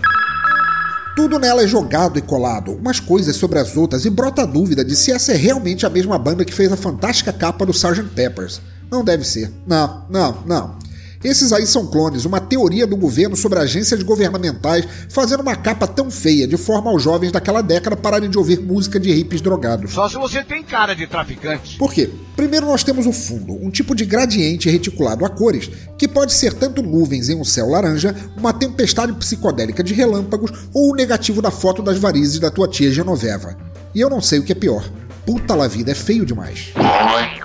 [1.17, 4.85] Tudo nela é jogado e colado, umas coisas sobre as outras, e brota a dúvida
[4.85, 8.05] de se essa é realmente a mesma banda que fez a fantástica capa do Sgt.
[8.15, 8.61] Peppers.
[8.95, 9.51] Não deve ser.
[9.67, 10.79] Não, não, não.
[11.25, 16.13] Esses aí são clones, uma teoria do governo sobre agências governamentais fazendo uma capa tão
[16.13, 19.91] feia de forma aos jovens daquela década pararem de ouvir música de hippies drogados.
[19.91, 21.77] Só se você tem cara de traficante.
[21.77, 22.09] Por quê?
[22.37, 25.69] Primeiro nós temos o fundo, um tipo de gradiente reticulado a cores,
[25.99, 30.93] que pode ser tanto nuvens em um céu laranja, uma tempestade psicodélica de relâmpagos ou
[30.93, 33.57] o negativo da foto das varizes da tua tia Genoveva.
[33.93, 34.85] E eu não sei o que é pior.
[35.25, 36.73] Puta la vida, é feio demais.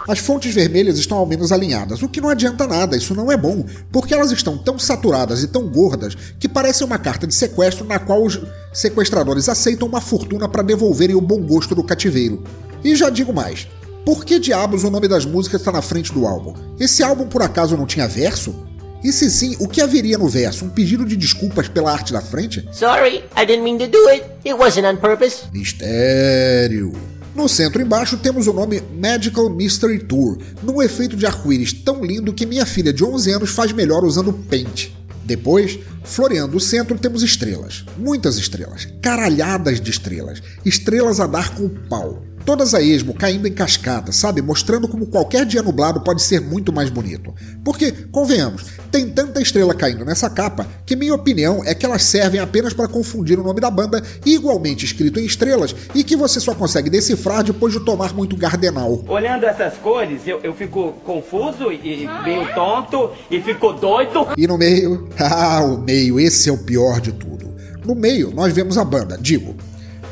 [0.07, 3.37] As fontes vermelhas estão ao menos alinhadas, o que não adianta nada, isso não é
[3.37, 7.85] bom, porque elas estão tão saturadas e tão gordas que parece uma carta de sequestro
[7.85, 8.39] na qual os
[8.73, 12.43] sequestradores aceitam uma fortuna para devolverem o bom gosto do cativeiro.
[12.83, 13.67] E já digo mais,
[14.05, 16.55] por que diabos o nome das músicas está na frente do álbum?
[16.79, 18.55] Esse álbum por acaso não tinha verso?
[19.03, 20.65] E se sim, o que haveria no verso?
[20.65, 22.67] Um pedido de desculpas pela arte da frente?
[22.71, 24.25] Sorry, I didn't mean to do it.
[24.45, 25.45] It wasn't on purpose.
[25.53, 26.91] Mistério.
[27.39, 32.33] No centro embaixo temos o nome Magical Mystery Tour, num efeito de arco-íris tão lindo
[32.33, 34.89] que minha filha de 11 anos faz melhor usando Paint.
[35.23, 37.85] Depois, floreando o centro, temos estrelas.
[37.97, 38.89] Muitas estrelas.
[39.01, 40.43] Caralhadas de estrelas.
[40.65, 42.21] Estrelas a dar com o pau.
[42.45, 44.41] Todas a esmo caindo em cascata, sabe?
[44.41, 47.33] Mostrando como qualquer dia nublado pode ser muito mais bonito.
[47.63, 52.39] Porque, convenhamos, tem tanta estrela caindo nessa capa que minha opinião é que elas servem
[52.39, 56.55] apenas para confundir o nome da banda, igualmente escrito em estrelas, e que você só
[56.55, 59.03] consegue decifrar depois de tomar muito gardenal.
[59.07, 64.27] Olhando essas cores, eu, eu fico confuso e meio tonto e fico doido.
[64.37, 65.07] E no meio?
[65.31, 67.53] Ah, o meio, esse é o pior de tudo.
[67.85, 69.55] No meio, nós vemos a banda, digo,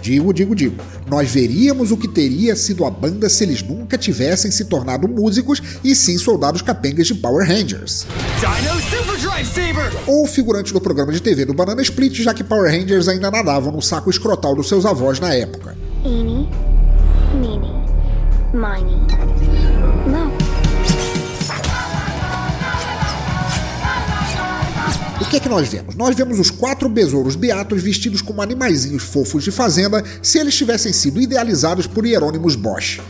[0.02, 0.76] Digo, digo, digo.
[1.08, 5.62] Nós veríamos o que teria sido a banda se eles nunca tivessem se tornado músicos
[5.84, 8.06] e sim soldados capengas de Power Rangers.
[10.06, 13.72] Ou figurantes do programa de TV do Banana Split, já que Power Rangers ainda nadavam
[13.72, 15.76] no saco escrotal dos seus avós na época.
[16.06, 16.48] Eeny,
[17.34, 17.72] meeny,
[18.54, 19.07] miny,
[25.30, 25.96] que é que nós vemos?
[25.96, 30.94] Nós vemos os quatro besouros beatos vestidos como animaizinhos fofos de fazenda se eles tivessem
[30.94, 33.02] sido idealizados por Hieronymus Bosch.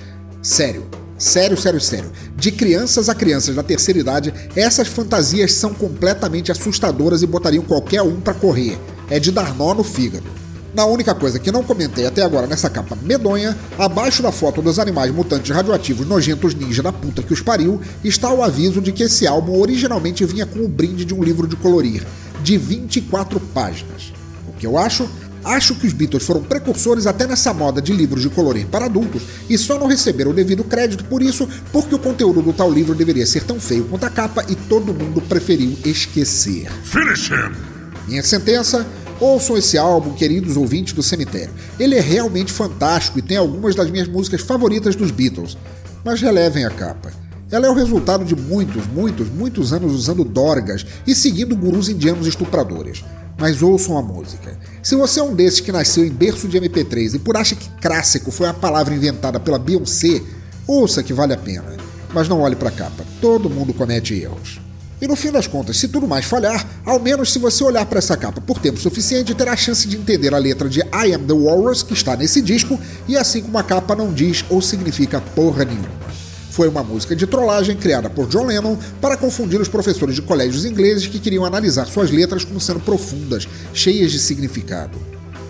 [0.41, 0.87] Sério,
[1.17, 2.11] sério, sério, sério.
[2.35, 8.01] De crianças a crianças da terceira idade, essas fantasias são completamente assustadoras e botariam qualquer
[8.01, 8.79] um para correr.
[9.09, 10.46] É de dar nó no fígado.
[10.77, 14.77] Na única coisa que não comentei até agora nessa capa medonha, abaixo da foto dos
[14.77, 19.01] animais mutantes radioativos nojentos ninja da puta que os pariu, está o aviso de que
[19.01, 22.05] esse álbum originalmente vinha com o brinde de um livro de colorir,
[22.43, 24.13] de 24 páginas.
[24.47, 25.09] O que eu acho
[25.43, 29.21] Acho que os Beatles foram precursores até nessa moda de livros de colorir para adultos
[29.49, 32.93] e só não receberam o devido crédito por isso, porque o conteúdo do tal livro
[32.93, 36.69] deveria ser tão feio quanto a capa e todo mundo preferiu esquecer.
[36.83, 37.77] Finish him!
[38.07, 38.85] Minha sentença:
[39.19, 41.53] ouçam esse álbum, queridos ouvintes do cemitério.
[41.79, 45.57] Ele é realmente fantástico e tem algumas das minhas músicas favoritas dos Beatles,
[46.03, 47.11] mas relevem a capa.
[47.49, 52.27] Ela é o resultado de muitos, muitos, muitos anos usando dorgas e seguindo gurus indianos
[52.27, 53.03] estupradores
[53.37, 54.57] mas ouçam a música.
[54.81, 57.69] Se você é um desses que nasceu em berço de MP3 e por acha que
[57.79, 60.21] clássico foi a palavra inventada pela Beyoncé,
[60.65, 61.77] ouça que vale a pena.
[62.13, 64.59] Mas não olhe para a capa, todo mundo comete erros.
[65.01, 67.99] E no fim das contas, se tudo mais falhar, ao menos se você olhar para
[67.99, 71.25] essa capa por tempo suficiente, terá a chance de entender a letra de I Am
[71.25, 75.21] the Walrus que está nesse disco, e assim como a capa não diz ou significa
[75.21, 76.07] porra nenhuma
[76.57, 80.65] foi uma música de trollagem criada por John Lennon para confundir os professores de colégios
[80.65, 84.97] ingleses que queriam analisar suas letras como sendo profundas, cheias de significado.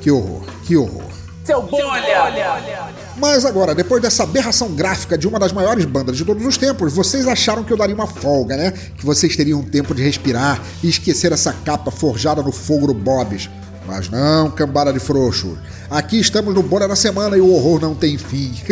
[0.02, 1.10] Que horror, que horror.
[1.46, 2.94] Seu bolha!
[3.20, 6.94] Mas agora, depois dessa aberração gráfica de uma das maiores bandas de todos os tempos,
[6.94, 8.72] vocês acharam que eu daria uma folga, né?
[8.96, 13.50] Que vocês teriam tempo de respirar e esquecer essa capa forjada no fogo do Bob's.
[13.88, 15.58] Mas não, cambada de frouxo.
[15.90, 18.54] Aqui estamos no Bora da Semana e o horror não tem fim.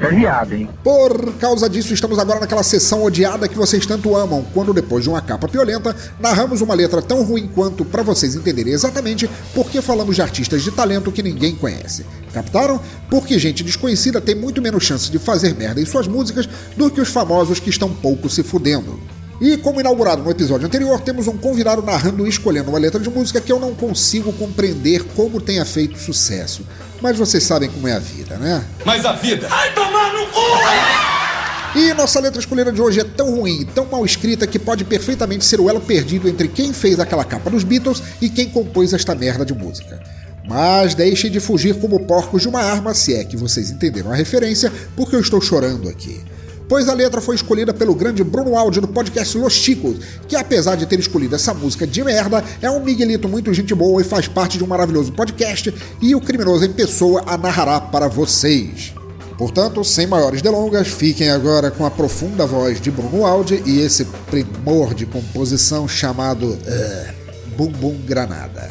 [0.00, 0.70] é viado, hein?
[0.84, 5.10] Por causa disso, estamos agora naquela sessão odiada que vocês tanto amam, quando depois de
[5.10, 9.82] uma capa piolenta, narramos uma letra tão ruim quanto para vocês entenderem exatamente por que
[9.82, 12.06] falamos de artistas de talento que ninguém conhece.
[12.32, 12.80] Captaram?
[13.10, 17.00] Porque gente desconhecida tem muito menos chance de fazer merda em suas músicas do que
[17.00, 19.17] os famosos que estão pouco se fudendo.
[19.40, 23.08] E como inaugurado no episódio anterior, temos um convidado narrando e escolhendo uma letra de
[23.08, 26.66] música que eu não consigo compreender como tenha feito sucesso.
[27.00, 28.64] Mas vocês sabem como é a vida, né?
[28.84, 29.46] Mas a vida.
[29.48, 31.78] Ai, tomar no cu!
[31.78, 35.44] E nossa letra escolhida de hoje é tão ruim, tão mal escrita que pode perfeitamente
[35.44, 39.14] ser o elo perdido entre quem fez aquela capa dos Beatles e quem compôs esta
[39.14, 40.02] merda de música.
[40.48, 44.16] Mas deixem de fugir como porcos de uma arma, se é que vocês entenderam a
[44.16, 46.24] referência, porque eu estou chorando aqui
[46.68, 49.96] pois a letra foi escolhida pelo grande Bruno Aldi do podcast Los Chicos,
[50.28, 54.00] que apesar de ter escolhido essa música de merda, é um miguelito muito gente boa
[54.00, 58.08] e faz parte de um maravilhoso podcast, e o criminoso em pessoa a narrará para
[58.08, 58.92] vocês.
[59.38, 64.04] Portanto, sem maiores delongas, fiquem agora com a profunda voz de Bruno Aldi e esse
[64.28, 68.70] primor de composição chamado uh, Bumbum Granada.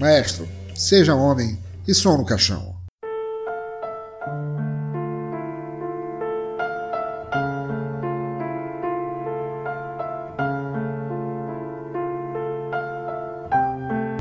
[0.00, 2.75] Maestro, seja homem e som no caixão.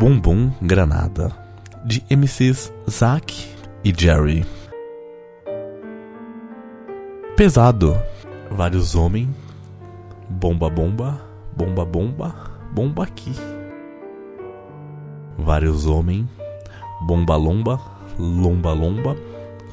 [0.05, 1.31] Bumbum Granada,
[1.83, 3.49] de MCs Zack
[3.83, 4.45] e Jerry.
[7.35, 7.97] Pesado,
[8.51, 9.29] vários homens,
[10.29, 11.19] bomba bomba,
[11.57, 12.35] bomba bomba,
[12.71, 13.33] bomba aqui.
[15.39, 16.27] Vários homens,
[17.07, 17.81] bomba lomba,
[18.19, 19.15] lomba lomba,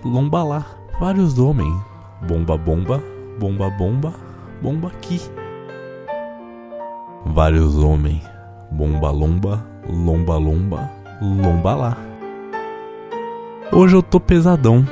[0.03, 0.66] lomba lá.
[0.99, 1.78] Vários homens,
[2.26, 3.03] bomba bomba,
[3.39, 4.14] bomba bomba,
[4.62, 5.20] bomba aqui.
[7.26, 8.22] Vários homens,
[8.70, 11.97] bomba lomba, lomba lomba, lomba lá.
[13.70, 14.87] Hoje eu tô pesadão,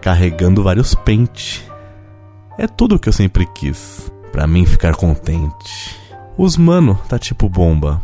[0.00, 1.64] carregando vários pentes.
[2.58, 5.96] É tudo que eu sempre quis, pra mim ficar contente.
[6.36, 8.02] Os mano tá tipo bomba,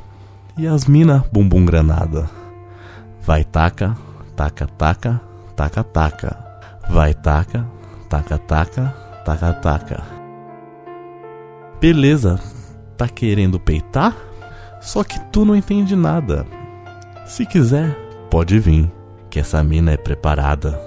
[0.57, 2.29] e as mina bumbum granada.
[3.23, 3.97] Vai taca,
[4.37, 5.21] taca taca,
[5.57, 6.53] taca taca.
[6.91, 7.67] Vai taca,
[8.09, 10.03] taca taca, taca taca.
[11.81, 12.41] Beleza,
[12.97, 14.15] tá querendo peitar?
[14.83, 16.45] Só que tu não entende nada.
[17.25, 17.97] Se quiser,
[18.29, 18.91] pode vir,
[19.31, 20.79] que essa mina é preparada.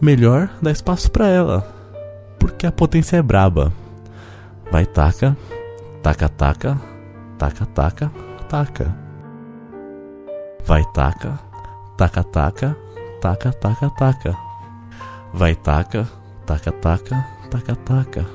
[0.00, 1.66] Melhor dar espaço para ela,
[2.38, 3.72] porque a potência é braba.
[4.72, 5.36] Vai taca,
[6.02, 6.80] taca taca,
[7.38, 8.10] taca taca,
[8.48, 8.96] taca.
[10.64, 11.38] Vai taca,
[11.98, 12.76] taca taca,
[13.20, 14.36] taca taca taca.
[15.32, 16.08] Vai taca,
[16.46, 18.26] taca taca, taca taca.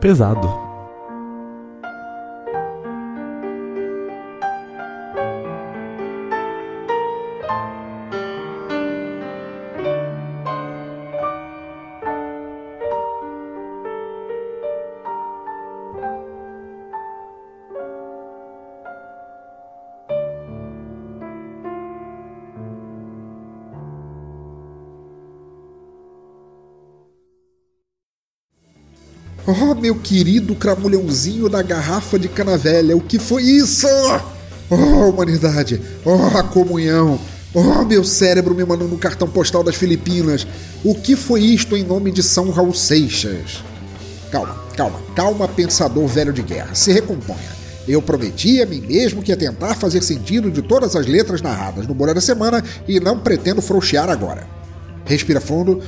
[0.00, 0.69] Pesado.
[29.52, 33.88] Oh, meu querido cramulhãozinho da garrafa de cana velha, o que foi isso?
[34.70, 35.82] Oh, humanidade!
[36.04, 37.18] Oh, a comunhão!
[37.52, 40.46] Oh, meu cérebro me mandando um cartão postal das Filipinas!
[40.84, 43.64] O que foi isto em nome de São Raul Seixas?
[44.30, 47.58] Calma, calma, calma, pensador velho de guerra, se recomponha.
[47.88, 51.88] Eu prometi a mim mesmo que ia tentar fazer sentido de todas as letras narradas
[51.88, 54.46] no Bolha da Semana e não pretendo frouxear agora.
[55.04, 55.82] Respira fundo.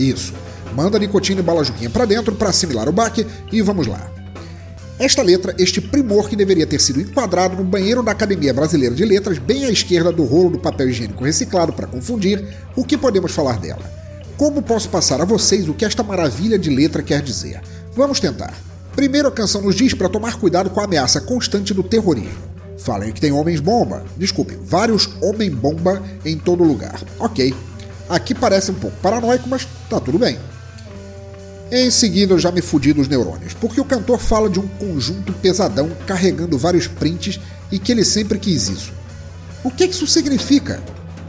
[0.00, 0.32] Isso.
[0.74, 4.10] Manda nicotina e bala juquinha para dentro para assimilar o baque e vamos lá.
[4.98, 9.04] Esta letra, este primor que deveria ter sido enquadrado no banheiro da Academia Brasileira de
[9.04, 12.42] Letras, bem à esquerda do rolo do papel higiênico reciclado para confundir,
[12.76, 13.82] o que podemos falar dela?
[14.36, 17.60] Como posso passar a vocês o que esta maravilha de letra quer dizer?
[17.94, 18.54] Vamos tentar.
[18.94, 22.50] Primeiro, a canção nos diz para tomar cuidado com a ameaça constante do terrorismo.
[22.78, 24.04] Falem que tem homens-bomba.
[24.16, 27.00] Desculpe, vários homem-bomba em todo lugar.
[27.18, 27.54] Ok.
[28.10, 30.36] Aqui parece um pouco paranoico, mas tá tudo bem.
[31.70, 35.32] Em seguida, eu já me fudi dos neurônios, porque o cantor fala de um conjunto
[35.34, 37.38] pesadão carregando vários prints
[37.70, 38.92] e que ele sempre quis isso.
[39.62, 40.82] O que isso significa?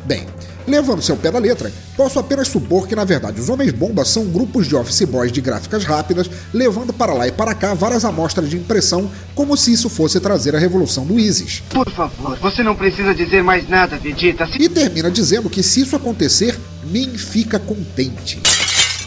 [0.03, 0.25] Bem,
[0.65, 4.67] levando seu pé da letra, posso apenas supor que na verdade os Homens-Bomba são grupos
[4.67, 8.57] de office boys de gráficas rápidas, levando para lá e para cá várias amostras de
[8.57, 11.61] impressão, como se isso fosse trazer a revolução do ISIS.
[11.69, 14.49] Por favor, você não precisa dizer mais nada, Vegeta.
[14.59, 16.57] E termina dizendo que se isso acontecer,
[16.91, 18.41] Min fica contente.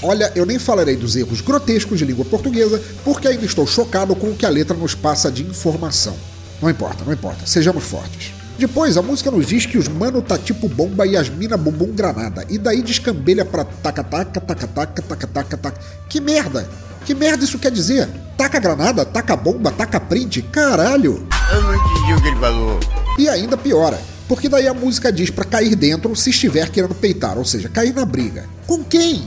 [0.03, 4.31] Olha, eu nem falarei dos erros grotescos de língua portuguesa, porque ainda estou chocado com
[4.31, 6.17] o que a letra nos passa de informação.
[6.63, 8.33] Não importa, não importa, sejamos fortes.
[8.59, 11.93] Depois, a música nos diz que os mano tá tipo bomba e as mina bumbum
[11.93, 15.81] granada, e daí descambelha pra taca-taca, taca-taca, taca-taca, taca.
[16.09, 16.67] Que merda!
[17.05, 18.09] Que merda isso quer dizer?
[18.35, 21.27] Taca granada, taca bomba, taca print, caralho!
[21.53, 22.81] Eu não entendi o que ele falou.
[23.19, 27.37] E ainda piora, porque daí a música diz para cair dentro se estiver querendo peitar,
[27.39, 28.47] ou seja, cair na briga.
[28.67, 29.25] Com quem?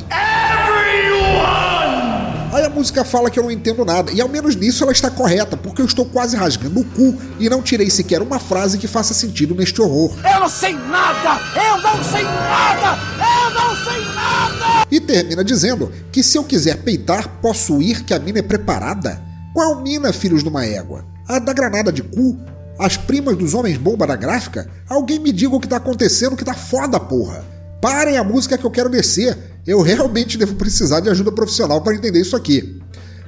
[2.52, 5.12] Aí a música fala que eu não entendo nada, e ao menos nisso ela está
[5.12, 8.88] correta, porque eu estou quase rasgando o cu e não tirei sequer uma frase que
[8.88, 10.16] faça sentido neste horror.
[10.24, 11.40] Eu não sei nada!
[11.56, 12.98] Eu não sei nada!
[13.18, 14.88] Eu não sei nada!
[14.90, 19.22] E termina dizendo que se eu quiser peitar, posso ir que a mina é preparada?
[19.54, 21.06] Qual mina, filhos de uma égua?
[21.28, 22.40] A da granada de cu?
[22.80, 24.70] As primas dos homens bomba da gráfica?
[24.88, 27.44] Alguém me diga o que tá acontecendo que tá foda, porra!
[27.82, 29.36] Parem a música que eu quero descer.
[29.66, 32.80] Eu realmente devo precisar de ajuda profissional para entender isso aqui.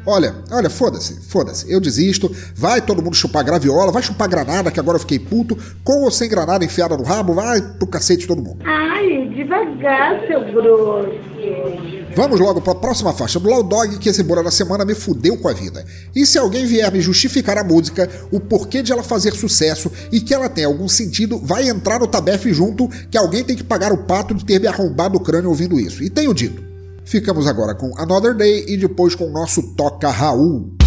[0.06, 2.34] Olha, olha, foda-se, foda-se, eu desisto.
[2.56, 5.58] Vai todo mundo chupar graviola, vai chupar granada, que agora eu fiquei puto.
[5.84, 8.64] Com ou sem granada enfiada no rabo, vai pro cacete todo mundo.
[8.66, 11.99] Ai, devagar, seu grosso.
[12.16, 15.38] Vamos logo para a próxima faixa do Dog, que esse bora da semana me fudeu
[15.38, 15.86] com a vida.
[16.16, 20.20] E se alguém vier me justificar a música, o porquê de ela fazer sucesso e
[20.20, 23.92] que ela tem algum sentido, vai entrar no tabefe junto, que alguém tem que pagar
[23.92, 26.04] o pato de ter me arrombado o crânio ouvindo isso.
[26.04, 26.64] E tenho dito.
[27.06, 30.79] Ficamos agora com Another Day e depois com o nosso Toca Raul.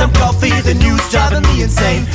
[0.00, 2.06] Some coffee, the news driving me insane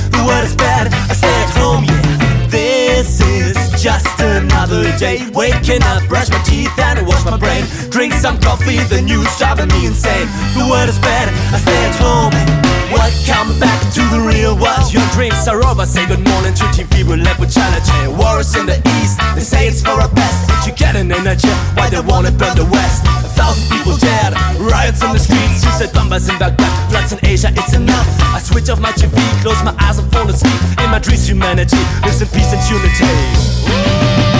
[4.97, 9.27] day Waking up, brush my teeth and wash my brain Drink some coffee, the news
[9.37, 14.01] driving me insane The world is bad, I stay at home what come back to
[14.13, 14.93] the real world?
[14.93, 15.85] Your dreams are over.
[15.85, 17.03] Say good morning to TV.
[17.03, 17.89] We live with challenge.
[18.15, 19.17] Wars in the east.
[19.33, 20.47] They say it's for our best.
[20.47, 21.49] But you get an energy.
[21.73, 23.03] Why they wanna burn the west?
[23.25, 24.33] A thousand people dead.
[24.61, 25.65] Riots on the streets.
[25.65, 26.71] You said bombers in Baghdad.
[26.89, 27.49] Floods in Asia.
[27.51, 28.07] It's enough.
[28.33, 29.17] I switch off my TV.
[29.41, 30.61] Close my eyes and fall asleep.
[30.79, 34.34] In my dreams, humanity lives in peace and unity.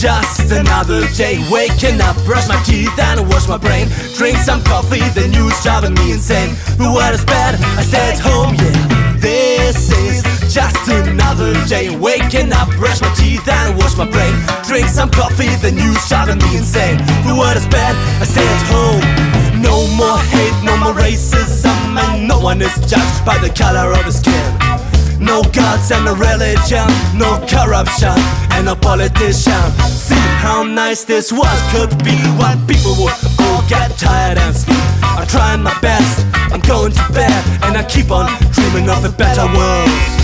[0.00, 1.40] Just another day.
[1.50, 3.88] Waking up, brush my teeth and wash my brain.
[4.14, 6.54] Drink some coffee, the news driving me insane.
[6.76, 9.16] The world is bad, I stay at home, yeah.
[9.16, 10.22] This is
[10.52, 11.96] just another day.
[11.96, 14.34] Waking up, brush my teeth and wash my brain.
[14.68, 16.98] Drink some coffee, the news driving me insane.
[17.24, 19.36] The world is bad, I stay at home.
[19.62, 24.04] No more hate, no more racism And no one is judged by the color of
[24.04, 28.16] his skin no gods and no religion, no corruption
[28.52, 29.64] and no politician.
[29.88, 34.78] See how nice this world could be when people would all get tired and sleep.
[35.02, 39.10] I'm trying my best, I'm going to bed, and I keep on dreaming of a
[39.10, 40.15] better world.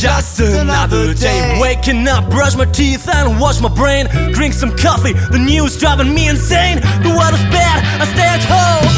[0.00, 1.60] Just another day.
[1.60, 4.08] Waking up, brush my teeth and wash my brain.
[4.32, 6.80] Drink some coffee, the news driving me insane.
[7.04, 8.88] The weather's bad, I stay at home.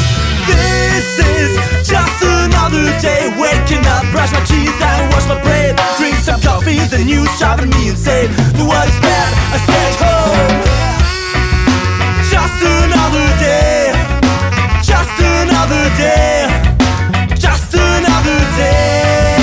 [0.47, 3.35] This is just another day.
[3.35, 5.75] Waking up, brush my teeth and wash my brain.
[5.99, 8.31] Drink some coffee, the news driving me insane.
[8.55, 10.55] The weather's bad, I stay at home.
[12.31, 13.91] Just another day.
[14.79, 16.47] Just another day.
[17.35, 19.42] Just another day.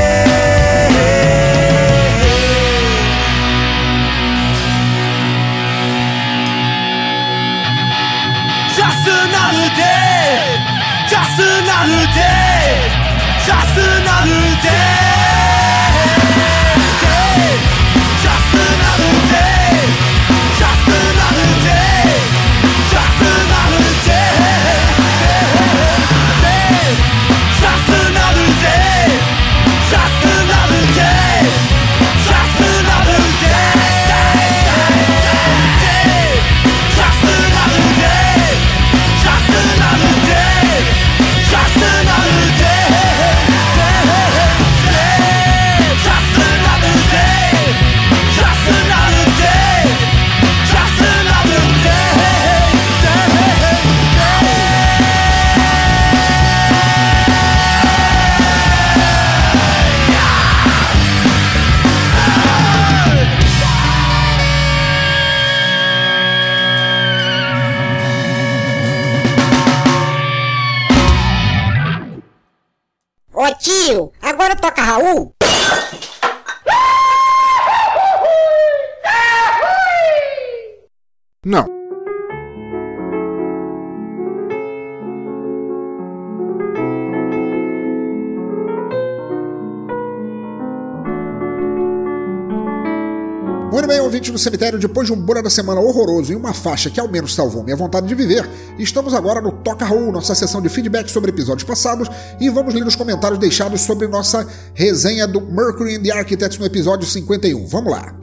[94.41, 97.63] cemitério, depois de um Bora da Semana horroroso e uma faixa que ao menos salvou
[97.63, 101.63] minha vontade de viver, estamos agora no Toca Raul, nossa sessão de feedback sobre episódios
[101.63, 106.57] passados, e vamos ler os comentários deixados sobre nossa resenha do Mercury and the Architects
[106.57, 107.67] no episódio 51.
[107.67, 108.15] Vamos lá!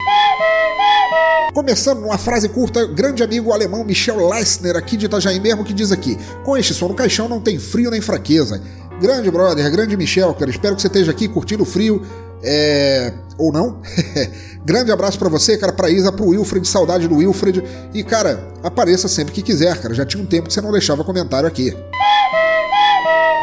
[1.53, 5.91] Começando numa frase curta, grande amigo alemão Michel Leissner, aqui de Itajaí mesmo, que diz
[5.91, 8.61] aqui: Com este som no caixão não tem frio nem fraqueza.
[9.01, 12.01] Grande brother, grande Michel, cara, espero que você esteja aqui curtindo o frio.
[12.43, 13.13] É.
[13.37, 13.81] Ou não?
[14.65, 17.63] Grande abraço para você, cara, pra Isa, pro Wilfred, saudade do Wilfred.
[17.93, 19.93] E, cara, apareça sempre que quiser, cara.
[19.93, 21.75] Já tinha um tempo que você não deixava comentário aqui.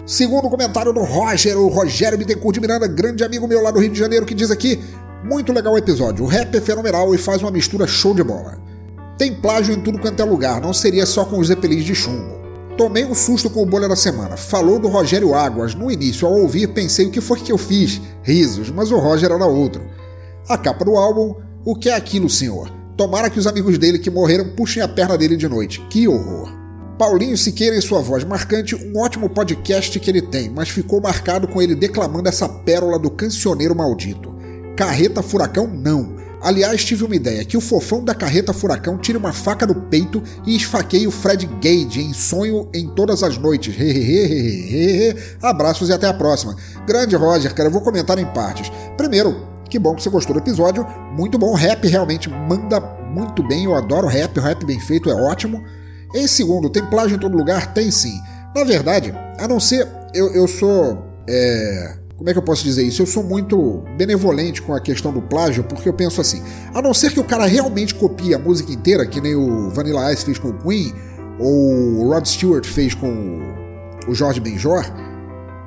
[0.06, 3.90] Segundo comentário do Roger, o Rogério Bittencourt de Miranda, grande amigo meu lá do Rio
[3.90, 4.80] de Janeiro, que diz aqui:
[5.24, 8.56] Muito legal o episódio, o rap é fenomenal e faz uma mistura show de bola.
[9.18, 12.45] Tem plágio em tudo quanto é lugar, não seria só com os zeppelins de chumbo.
[12.76, 14.36] Tomei um susto com o bolha da semana.
[14.36, 15.74] Falou do Rogério Águas.
[15.74, 18.00] No início, ao ouvir, pensei o que foi que eu fiz.
[18.22, 19.82] Risos, mas o Roger era outro.
[20.46, 22.70] A capa do álbum, o que é aquilo, senhor?
[22.94, 25.80] Tomara que os amigos dele que morreram puxem a perna dele de noite.
[25.88, 26.52] Que horror.
[26.98, 31.46] Paulinho Siqueira em sua voz marcante, um ótimo podcast que ele tem, mas ficou marcado
[31.48, 34.34] com ele declamando essa pérola do cancioneiro maldito.
[34.76, 36.16] Carreta Furacão, não.
[36.46, 40.22] Aliás, tive uma ideia: que o fofão da carreta Furacão tire uma faca do peito
[40.46, 43.74] e esfaqueie o Fred Gage em sonho em todas as noites.
[45.42, 46.54] Abraços e até a próxima.
[46.86, 48.70] Grande Roger, cara, eu vou comentar em partes.
[48.96, 50.86] Primeiro, que bom que você gostou do episódio.
[51.16, 52.78] Muito bom, rap realmente manda
[53.10, 53.64] muito bem.
[53.64, 55.64] Eu adoro rap, o rap bem feito é ótimo.
[56.14, 57.74] Em segundo, tem plágio em todo lugar?
[57.74, 58.20] Tem sim.
[58.54, 59.88] Na verdade, a não ser.
[60.14, 61.04] Eu, eu sou.
[61.28, 63.02] É, como é que eu posso dizer isso?
[63.02, 66.42] Eu sou muito benevolente com a questão do plágio, porque eu penso assim:
[66.72, 70.12] a não ser que o cara realmente copie a música inteira, que nem o Vanilla
[70.12, 70.94] Ice fez com o Queen,
[71.38, 73.40] ou o Rod Stewart fez com
[74.08, 74.84] o Jorge Benjor.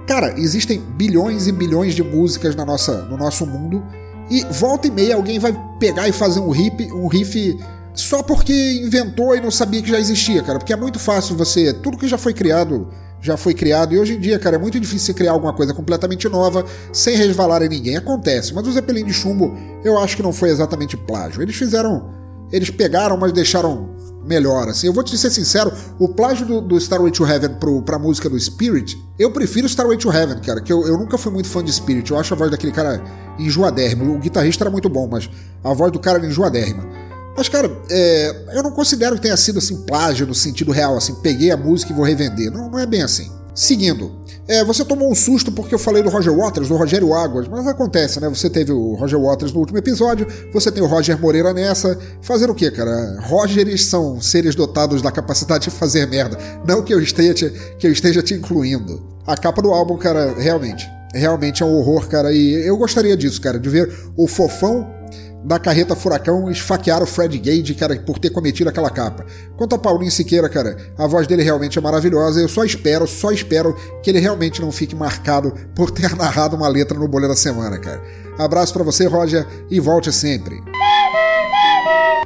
[0.07, 3.83] Cara, existem bilhões e bilhões de músicas na nossa, no nosso mundo
[4.29, 7.59] e volta e meia alguém vai pegar e fazer um riff, um riff
[7.95, 10.59] só porque inventou e não sabia que já existia, cara.
[10.59, 11.73] Porque é muito fácil você.
[11.73, 12.87] Tudo que já foi criado,
[13.21, 13.93] já foi criado.
[13.93, 17.61] E hoje em dia, cara, é muito difícil criar alguma coisa completamente nova sem resvalar
[17.61, 17.97] em ninguém.
[17.97, 18.53] Acontece.
[18.53, 21.41] Mas o Zeppelin de Chumbo, eu acho que não foi exatamente plágio.
[21.41, 22.17] Eles fizeram.
[22.51, 23.89] Eles pegaram, mas deixaram
[24.25, 24.67] melhor.
[24.69, 27.97] Assim, eu vou te ser sincero, o plágio do, do Starway to Heaven pro, pra
[27.97, 31.47] música do Spirit, eu prefiro Starway to Heaven, cara, que eu, eu nunca fui muito
[31.47, 32.09] fã de Spirit.
[32.09, 33.01] Eu acho a voz daquele cara
[33.37, 34.15] enjoadérrimo.
[34.15, 35.29] O guitarrista era muito bom, mas
[35.63, 37.08] a voz do cara era enjoadérrima.
[37.39, 41.15] Mas, cara, é, eu não considero que tenha sido assim plágio no sentido real, assim,
[41.21, 42.51] peguei a música e vou revender.
[42.51, 43.31] Não, não é bem assim.
[43.55, 44.11] Seguindo,
[44.45, 47.65] É, você tomou um susto porque eu falei do Roger Waters, do Rogério Águas, mas
[47.65, 48.27] acontece, né?
[48.27, 51.97] Você teve o Roger Waters no último episódio, você tem o Roger Moreira nessa.
[52.21, 53.21] Fazer o quê, cara?
[53.21, 56.37] Rogers são seres dotados da capacidade de fazer merda.
[56.67, 59.01] Não que eu esteja, que eu esteja te incluindo.
[59.25, 60.85] A capa do álbum, cara, realmente.
[61.13, 62.33] Realmente é um horror, cara.
[62.33, 64.99] E eu gostaria disso, cara, de ver o fofão
[65.43, 69.25] da carreta Furacão esfaquear o Fred Gage, cara, por ter cometido aquela capa.
[69.57, 72.41] Quanto a Paulinho Siqueira, cara, a voz dele realmente é maravilhosa.
[72.41, 76.67] Eu só espero, só espero que ele realmente não fique marcado por ter narrado uma
[76.67, 78.01] letra no Bolha da Semana, cara.
[78.37, 80.61] Abraço para você, Roger, e volte sempre.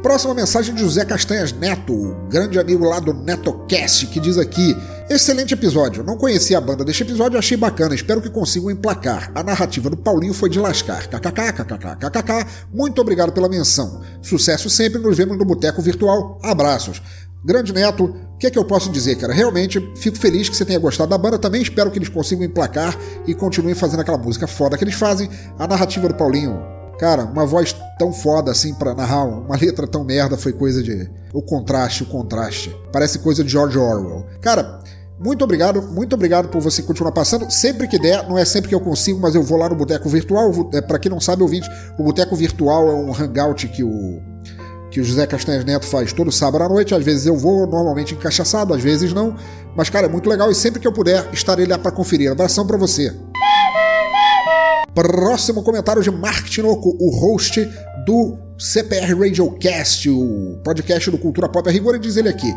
[0.02, 4.76] Próxima mensagem de José Castanhas Neto, grande amigo lá do NetoCast, que diz aqui:
[5.10, 6.04] Excelente episódio.
[6.04, 7.94] Não conhecia a banda deste episódio, achei bacana.
[7.94, 9.32] Espero que consigam emplacar.
[9.36, 11.08] A narrativa do Paulinho foi de lascar.
[11.08, 12.48] KKK, KKK, KKK.
[12.74, 14.02] Muito obrigado pela menção.
[14.22, 15.02] Sucesso sempre.
[15.02, 16.40] Nos vemos no Boteco Virtual.
[16.42, 17.02] Abraços.
[17.46, 19.34] Grande Neto, o que é que eu posso dizer, cara?
[19.34, 21.38] Realmente fico feliz que você tenha gostado da banda.
[21.38, 22.98] Também espero que eles consigam emplacar
[23.28, 25.30] e continuem fazendo aquela música foda que eles fazem.
[25.60, 30.04] A narrativa do Paulinho Cara, uma voz tão foda assim para narrar uma letra tão
[30.04, 31.10] merda foi coisa de.
[31.34, 32.76] O contraste, o contraste.
[32.92, 34.26] Parece coisa de George Orwell.
[34.40, 34.80] Cara,
[35.20, 37.50] muito obrigado, muito obrigado por você continuar passando.
[37.50, 40.10] Sempre que der, não é sempre que eu consigo, mas eu vou lá no Boteco
[40.10, 40.52] Virtual.
[40.74, 44.22] É, para quem não sabe, ouvinte, o Boteco Virtual é um hangout que o
[44.94, 46.94] que o José Castanhas Neto faz todo sábado à noite.
[46.94, 49.36] Às vezes eu vou, normalmente encaixaçado, às vezes não.
[49.76, 52.32] Mas, cara, é muito legal e sempre que eu puder, estarei lá para conferir.
[52.32, 53.12] Abração para você.
[54.94, 57.68] Próximo comentário de Mark Tinoco, o host
[58.06, 62.54] do CPR Radiocast, o podcast do Cultura Pop a Rigor, e diz ele aqui: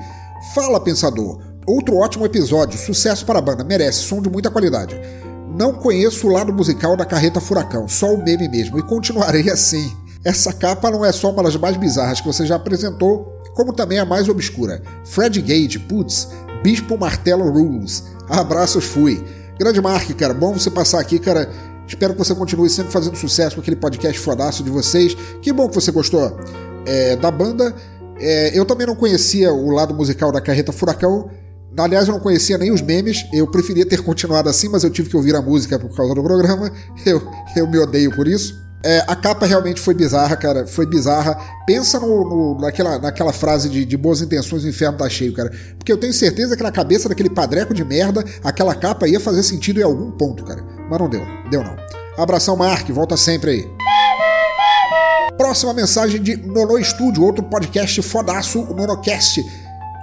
[0.54, 1.40] Fala, pensador.
[1.66, 5.00] Outro ótimo episódio, sucesso para a banda, merece, som de muita qualidade.
[5.58, 9.90] Não conheço o lado musical da carreta Furacão, só o meme mesmo, e continuarei assim.
[10.24, 13.98] Essa capa não é só uma das mais bizarras que você já apresentou, como também
[13.98, 14.82] a mais obscura.
[15.04, 16.28] Fred Gage, putz,
[16.62, 18.04] Bispo Martelo Rules.
[18.28, 19.24] Abraços, fui.
[19.58, 21.48] Grande Mark, cara, bom você passar aqui, cara.
[21.87, 25.16] Espero que você continue sempre fazendo sucesso com aquele podcast fodaço de vocês.
[25.41, 26.37] Que bom que você gostou
[26.84, 27.74] é, da banda.
[28.18, 31.30] É, eu também não conhecia o lado musical da Carreta Furacão.
[31.78, 33.26] Aliás, eu não conhecia nem os memes.
[33.32, 36.22] Eu preferia ter continuado assim, mas eu tive que ouvir a música por causa do
[36.22, 36.72] programa.
[37.05, 37.22] Eu,
[37.55, 38.66] eu me odeio por isso.
[38.82, 40.66] É, a capa realmente foi bizarra, cara.
[40.66, 41.37] Foi bizarra.
[41.66, 45.51] Pensa no, no, naquela, naquela frase de, de, boas intenções o inferno tá cheio, cara.
[45.76, 49.43] Porque eu tenho certeza que na cabeça daquele padreco de merda, aquela capa ia fazer
[49.43, 50.75] sentido em algum ponto, cara.
[50.89, 51.22] Mas não deu.
[51.51, 51.76] Deu não.
[52.16, 52.89] Abração, Mark.
[52.91, 53.76] Volta sempre aí.
[55.37, 59.45] Próxima mensagem de Nono Studio, outro podcast fodaço, o Nonocast.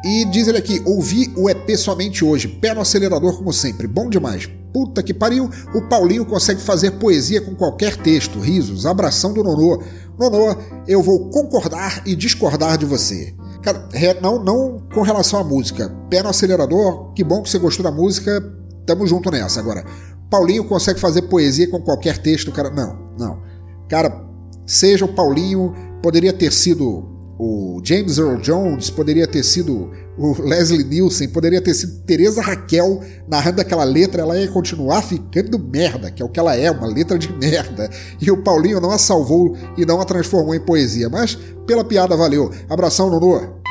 [0.03, 4.09] E diz ele aqui: ouvi o EP somente hoje, pé no acelerador como sempre, bom
[4.09, 4.47] demais.
[4.73, 9.81] Puta que pariu, o Paulinho consegue fazer poesia com qualquer texto, risos, abração do Nonô.
[10.19, 10.55] Nonô,
[10.87, 13.33] eu vou concordar e discordar de você.
[13.61, 13.87] Cara,
[14.21, 15.89] não, não com relação à música.
[16.09, 18.41] Pé no acelerador, que bom que você gostou da música,
[18.85, 19.59] tamo junto nessa.
[19.59, 19.85] Agora,
[20.33, 22.71] Paulinho consegue fazer poesia com qualquer texto, cara.
[22.71, 23.39] Não, não.
[23.87, 24.25] Cara,
[24.65, 27.07] seja o Paulinho, poderia ter sido
[27.37, 33.01] o James Earl Jones, poderia ter sido o Leslie Nielsen, poderia ter sido Teresa Raquel
[33.27, 36.87] narrando aquela letra, ela ia continuar ficando merda, que é o que ela é, uma
[36.87, 37.87] letra de merda.
[38.19, 42.17] E o Paulinho não a salvou e não a transformou em poesia, mas pela piada
[42.17, 42.49] valeu.
[42.67, 43.62] Abração, Nuno.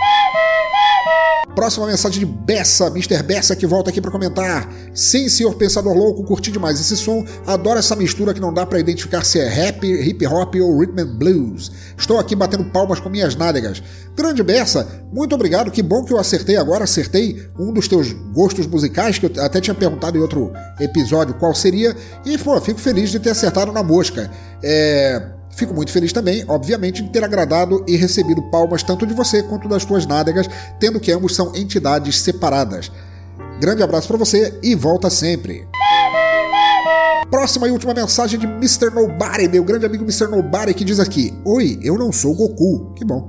[1.54, 3.22] Próxima mensagem de Bessa, Mr.
[3.22, 4.72] Bessa, que volta aqui para comentar.
[4.94, 7.24] Sim, senhor pensador louco, curti demais esse som.
[7.46, 11.00] Adoro essa mistura que não dá para identificar se é rap, hip hop ou rhythm
[11.00, 11.70] and blues.
[11.96, 13.82] Estou aqui batendo palmas com minhas nádegas.
[14.16, 15.70] Grande Bessa, muito obrigado.
[15.70, 16.84] Que bom que eu acertei agora.
[16.84, 21.54] Acertei um dos teus gostos musicais, que eu até tinha perguntado em outro episódio qual
[21.54, 21.94] seria.
[22.24, 24.30] E, pô, fico feliz de ter acertado na mosca.
[24.62, 29.42] É Fico muito feliz também, obviamente, de ter agradado e recebido palmas tanto de você
[29.42, 30.48] quanto das tuas nádegas,
[30.80, 32.90] tendo que ambos são entidades separadas.
[33.60, 35.68] Grande abraço para você e volta sempre.
[37.30, 38.90] Próxima e última mensagem de Mr.
[38.90, 40.26] Nobody, meu grande amigo Mr.
[40.26, 42.92] Nobody, que diz aqui: Oi, eu não sou Goku.
[42.94, 43.28] Que bom.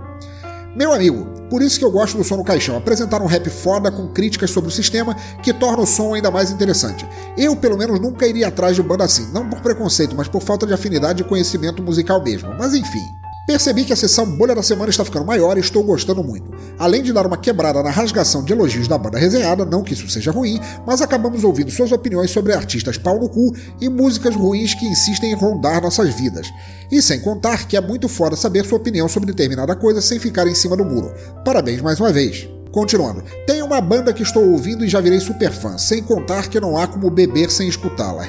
[0.76, 2.76] Meu amigo, por isso que eu gosto do som no caixão.
[2.76, 6.50] Apresentar um rap foda com críticas sobre o sistema que torna o som ainda mais
[6.50, 7.08] interessante.
[7.38, 9.32] Eu, pelo menos, nunca iria atrás de banda assim.
[9.32, 12.56] Não por preconceito, mas por falta de afinidade e conhecimento musical mesmo.
[12.58, 13.23] Mas enfim.
[13.46, 16.50] Percebi que a sessão Bolha da Semana está ficando maior e estou gostando muito.
[16.80, 20.10] Além de dar uma quebrada na rasgação de elogios da banda resenhada, não que isso
[20.10, 24.74] seja ruim, mas acabamos ouvindo suas opiniões sobre artistas pau no cu e músicas ruins
[24.74, 26.48] que insistem em rondar nossas vidas.
[26.90, 30.48] E sem contar que é muito foda saber sua opinião sobre determinada coisa sem ficar
[30.48, 31.14] em cima do muro.
[31.44, 32.48] Parabéns mais uma vez.
[32.72, 36.60] Continuando, tem uma banda que estou ouvindo e já virei super fã, sem contar que
[36.60, 38.26] não há como beber sem escutá-la.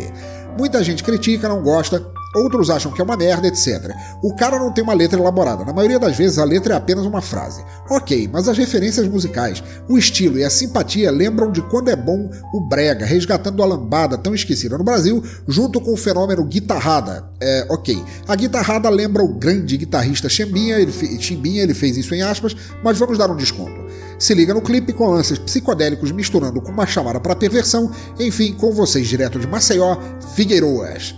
[0.56, 2.04] Muita gente critica, não gosta,
[2.34, 3.92] Outros acham que é uma merda, etc.
[4.22, 5.64] O cara não tem uma letra elaborada.
[5.64, 7.64] Na maioria das vezes a letra é apenas uma frase.
[7.88, 12.30] Ok, mas as referências musicais, o estilo e a simpatia lembram de quando é bom
[12.52, 17.28] o brega, resgatando a lambada tão esquecida no Brasil, junto com o fenômeno guitarrada.
[17.40, 18.00] É, ok.
[18.28, 22.54] A guitarrada lembra o grande guitarrista Chimbinha, ele, Chimbinha, ele fez isso em aspas,
[22.84, 23.90] mas vamos dar um desconto.
[24.20, 28.70] Se liga no clipe com lances psicodélicos misturando com uma chamada para perversão, enfim, com
[28.70, 29.96] vocês direto de Maceió,
[30.36, 31.14] Figueiroas.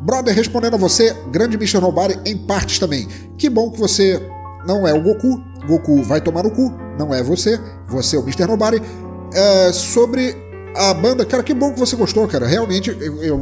[0.00, 1.80] Brother, respondendo a você, grande Mr.
[1.80, 3.06] Nobody em partes também.
[3.36, 4.20] Que bom que você
[4.66, 5.42] não é o Goku.
[5.66, 7.60] Goku vai tomar no cu, não é você.
[7.88, 8.46] Você é o Mr.
[8.46, 8.80] Nobody.
[9.32, 10.34] É, sobre
[10.74, 12.46] a banda, cara, que bom que você gostou, cara.
[12.46, 13.38] Realmente, eu, eu, eu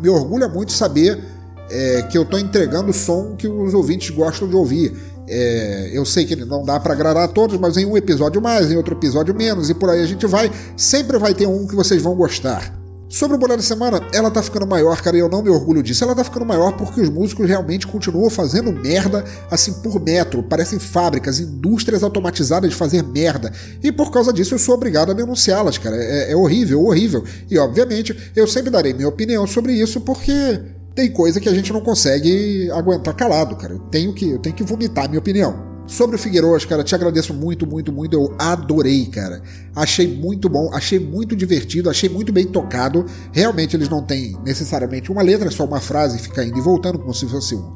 [0.00, 1.22] me orgulha muito saber
[1.68, 4.96] é, que eu tô entregando o som que os ouvintes gostam de ouvir.
[5.28, 8.70] É, eu sei que não dá para agradar a todos, mas em um episódio mais,
[8.70, 10.50] em outro episódio menos, e por aí a gente vai.
[10.76, 12.79] Sempre vai ter um que vocês vão gostar.
[13.10, 15.82] Sobre o Bolé da Semana, ela tá ficando maior, cara, e eu não me orgulho
[15.82, 16.04] disso.
[16.04, 20.44] Ela tá ficando maior porque os músicos realmente continuam fazendo merda assim por metro.
[20.44, 23.52] Parecem fábricas, indústrias automatizadas de fazer merda.
[23.82, 25.96] E por causa disso eu sou obrigado a denunciá-las, cara.
[25.96, 27.24] É, é horrível, horrível.
[27.50, 30.60] E obviamente eu sempre darei minha opinião sobre isso porque
[30.94, 33.74] tem coisa que a gente não consegue aguentar calado, cara.
[33.74, 35.69] Eu tenho que, eu tenho que vomitar minha opinião.
[35.90, 38.14] Sobre o Figueiredo, cara, te agradeço muito, muito, muito.
[38.14, 39.42] Eu adorei, cara.
[39.74, 43.04] Achei muito bom, achei muito divertido, achei muito bem tocado.
[43.32, 46.96] Realmente eles não têm necessariamente uma letra, é só uma frase fica indo e voltando,
[46.96, 47.74] como se fosse um,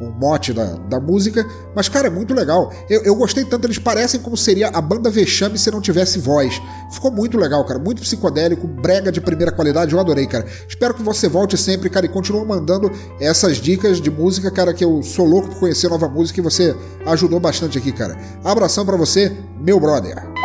[0.00, 1.46] um mote da, da música.
[1.74, 2.72] Mas, cara, é muito legal.
[2.88, 6.60] Eu, eu gostei tanto, eles parecem como seria a banda Vexame se não tivesse voz.
[6.90, 7.78] Ficou muito legal, cara.
[7.78, 9.92] Muito psicodélico, brega de primeira qualidade.
[9.92, 10.46] Eu adorei, cara.
[10.68, 12.90] Espero que você volte sempre, cara, e continue mandando
[13.20, 16.76] essas dicas de música, cara, que eu sou louco por conhecer nova música e você
[17.06, 18.16] ajudou bastante aqui, cara.
[18.44, 20.35] Abração para você, meu brother.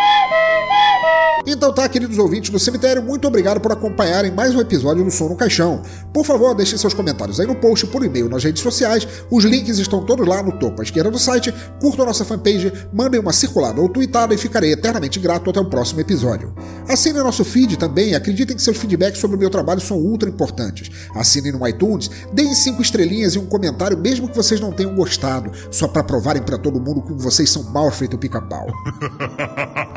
[1.46, 5.30] Então tá, queridos ouvintes do cemitério, muito obrigado por acompanharem mais um episódio do Som
[5.30, 5.82] no Caixão.
[6.14, 9.08] Por favor, deixem seus comentários aí no post, por e-mail, nas redes sociais.
[9.30, 11.52] Os links estão todos lá no topo à esquerda do site.
[11.80, 16.00] Curtam nossa fanpage, mandem uma circulada ou tweetada e ficarei eternamente grato até o próximo
[16.00, 16.54] episódio.
[16.88, 20.92] Assinem nosso feed também, acreditem que seus feedbacks sobre o meu trabalho são ultra importantes.
[21.16, 25.52] Assinem no iTunes, deem cinco estrelinhas e um comentário, mesmo que vocês não tenham gostado,
[25.72, 28.68] só para provarem para todo mundo que vocês são mal feito pica-pau.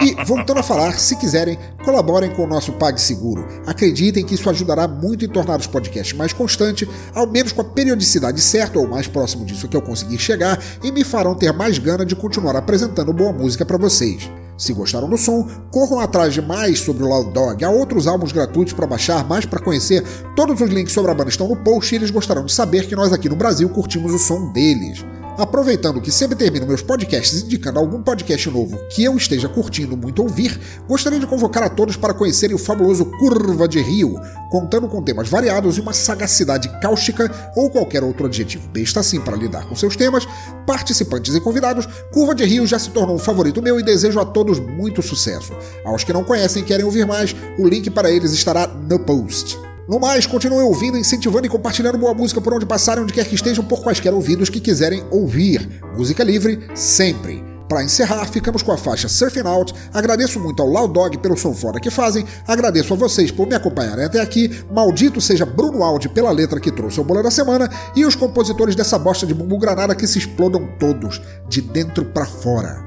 [0.00, 3.44] E, voltando a falar, se quiser quiserem, colaborem com o nosso PagSeguro.
[3.66, 7.64] Acreditem que isso ajudará muito em tornar os podcasts mais constantes, ao menos com a
[7.64, 11.78] periodicidade certa ou mais próximo disso que eu conseguir chegar, e me farão ter mais
[11.78, 14.30] gana de continuar apresentando boa música para vocês.
[14.56, 17.64] Se gostaram do som, corram atrás de mais sobre o Loud Dog.
[17.64, 20.04] Há outros álbuns gratuitos para baixar, mais para conhecer.
[20.36, 22.94] Todos os links sobre a banda estão no post e eles gostarão de saber que
[22.94, 25.04] nós aqui no Brasil curtimos o som deles.
[25.36, 30.22] Aproveitando que sempre termino meus podcasts indicando algum podcast novo que eu esteja curtindo muito
[30.22, 34.14] ouvir, gostaria de convocar a todos para conhecerem o fabuloso Curva de Rio,
[34.48, 39.36] contando com temas variados e uma sagacidade cáustica ou qualquer outro adjetivo besta assim para
[39.36, 40.24] lidar com seus temas,
[40.64, 44.24] participantes e convidados, Curva de Rio já se tornou um favorito meu e desejo a
[44.24, 45.52] todos muito sucesso.
[45.84, 49.58] Aos que não conhecem e querem ouvir mais, o link para eles estará no post.
[49.86, 53.34] No mais, continuem ouvindo, incentivando e compartilhando boa música por onde passarem, onde quer que
[53.34, 55.82] estejam, por quaisquer ouvidos que quiserem ouvir.
[55.94, 57.44] Música livre, sempre.
[57.68, 59.74] Para encerrar, ficamos com a faixa Surfing Out.
[59.92, 62.24] Agradeço muito ao Loud Dog pelo som fora que fazem.
[62.46, 64.64] Agradeço a vocês por me acompanharem até aqui.
[64.70, 67.68] Maldito seja Bruno Aldi pela letra que trouxe o bolo da semana.
[67.94, 72.26] E os compositores dessa bosta de bumbu granada que se explodam todos, de dentro para
[72.26, 72.84] fora.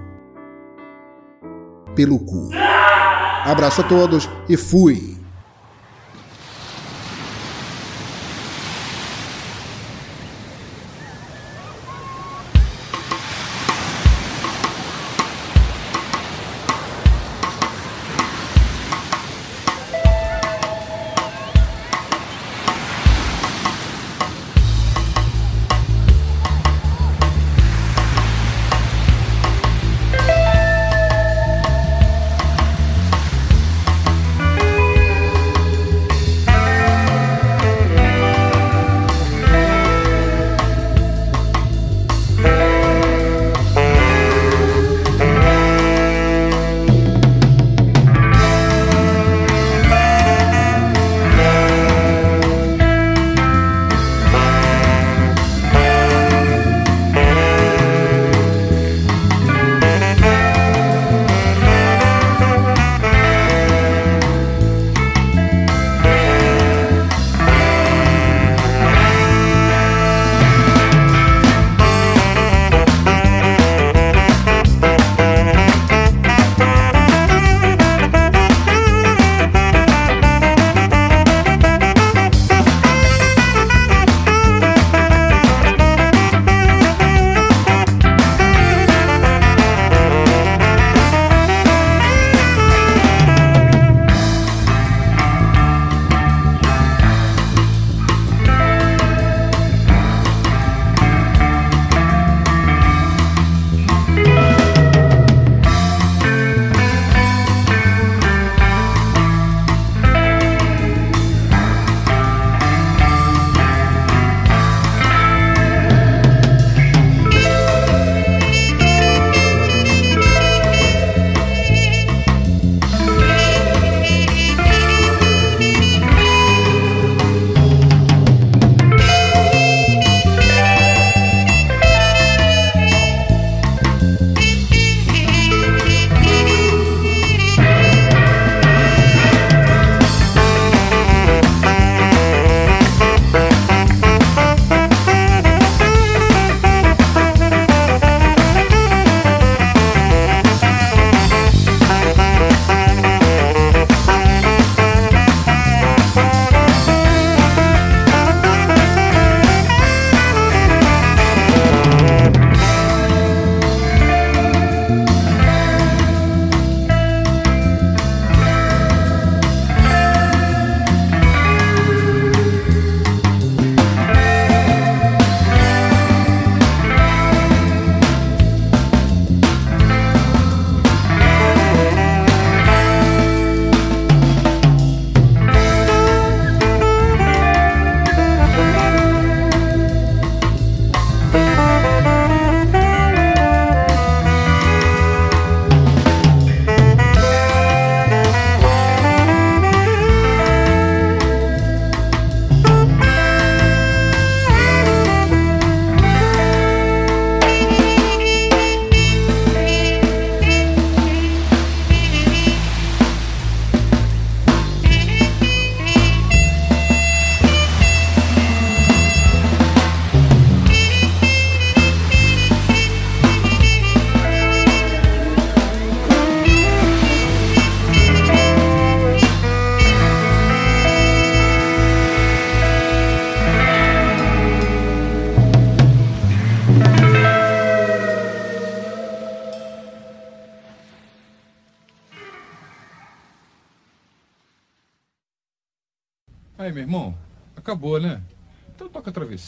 [1.96, 2.50] Pelo cu.
[3.44, 5.17] Abraço a todos e fui!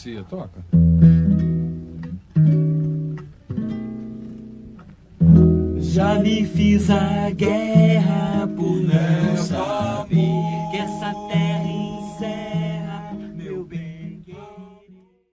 [0.00, 0.79] Toca a travessia, toca.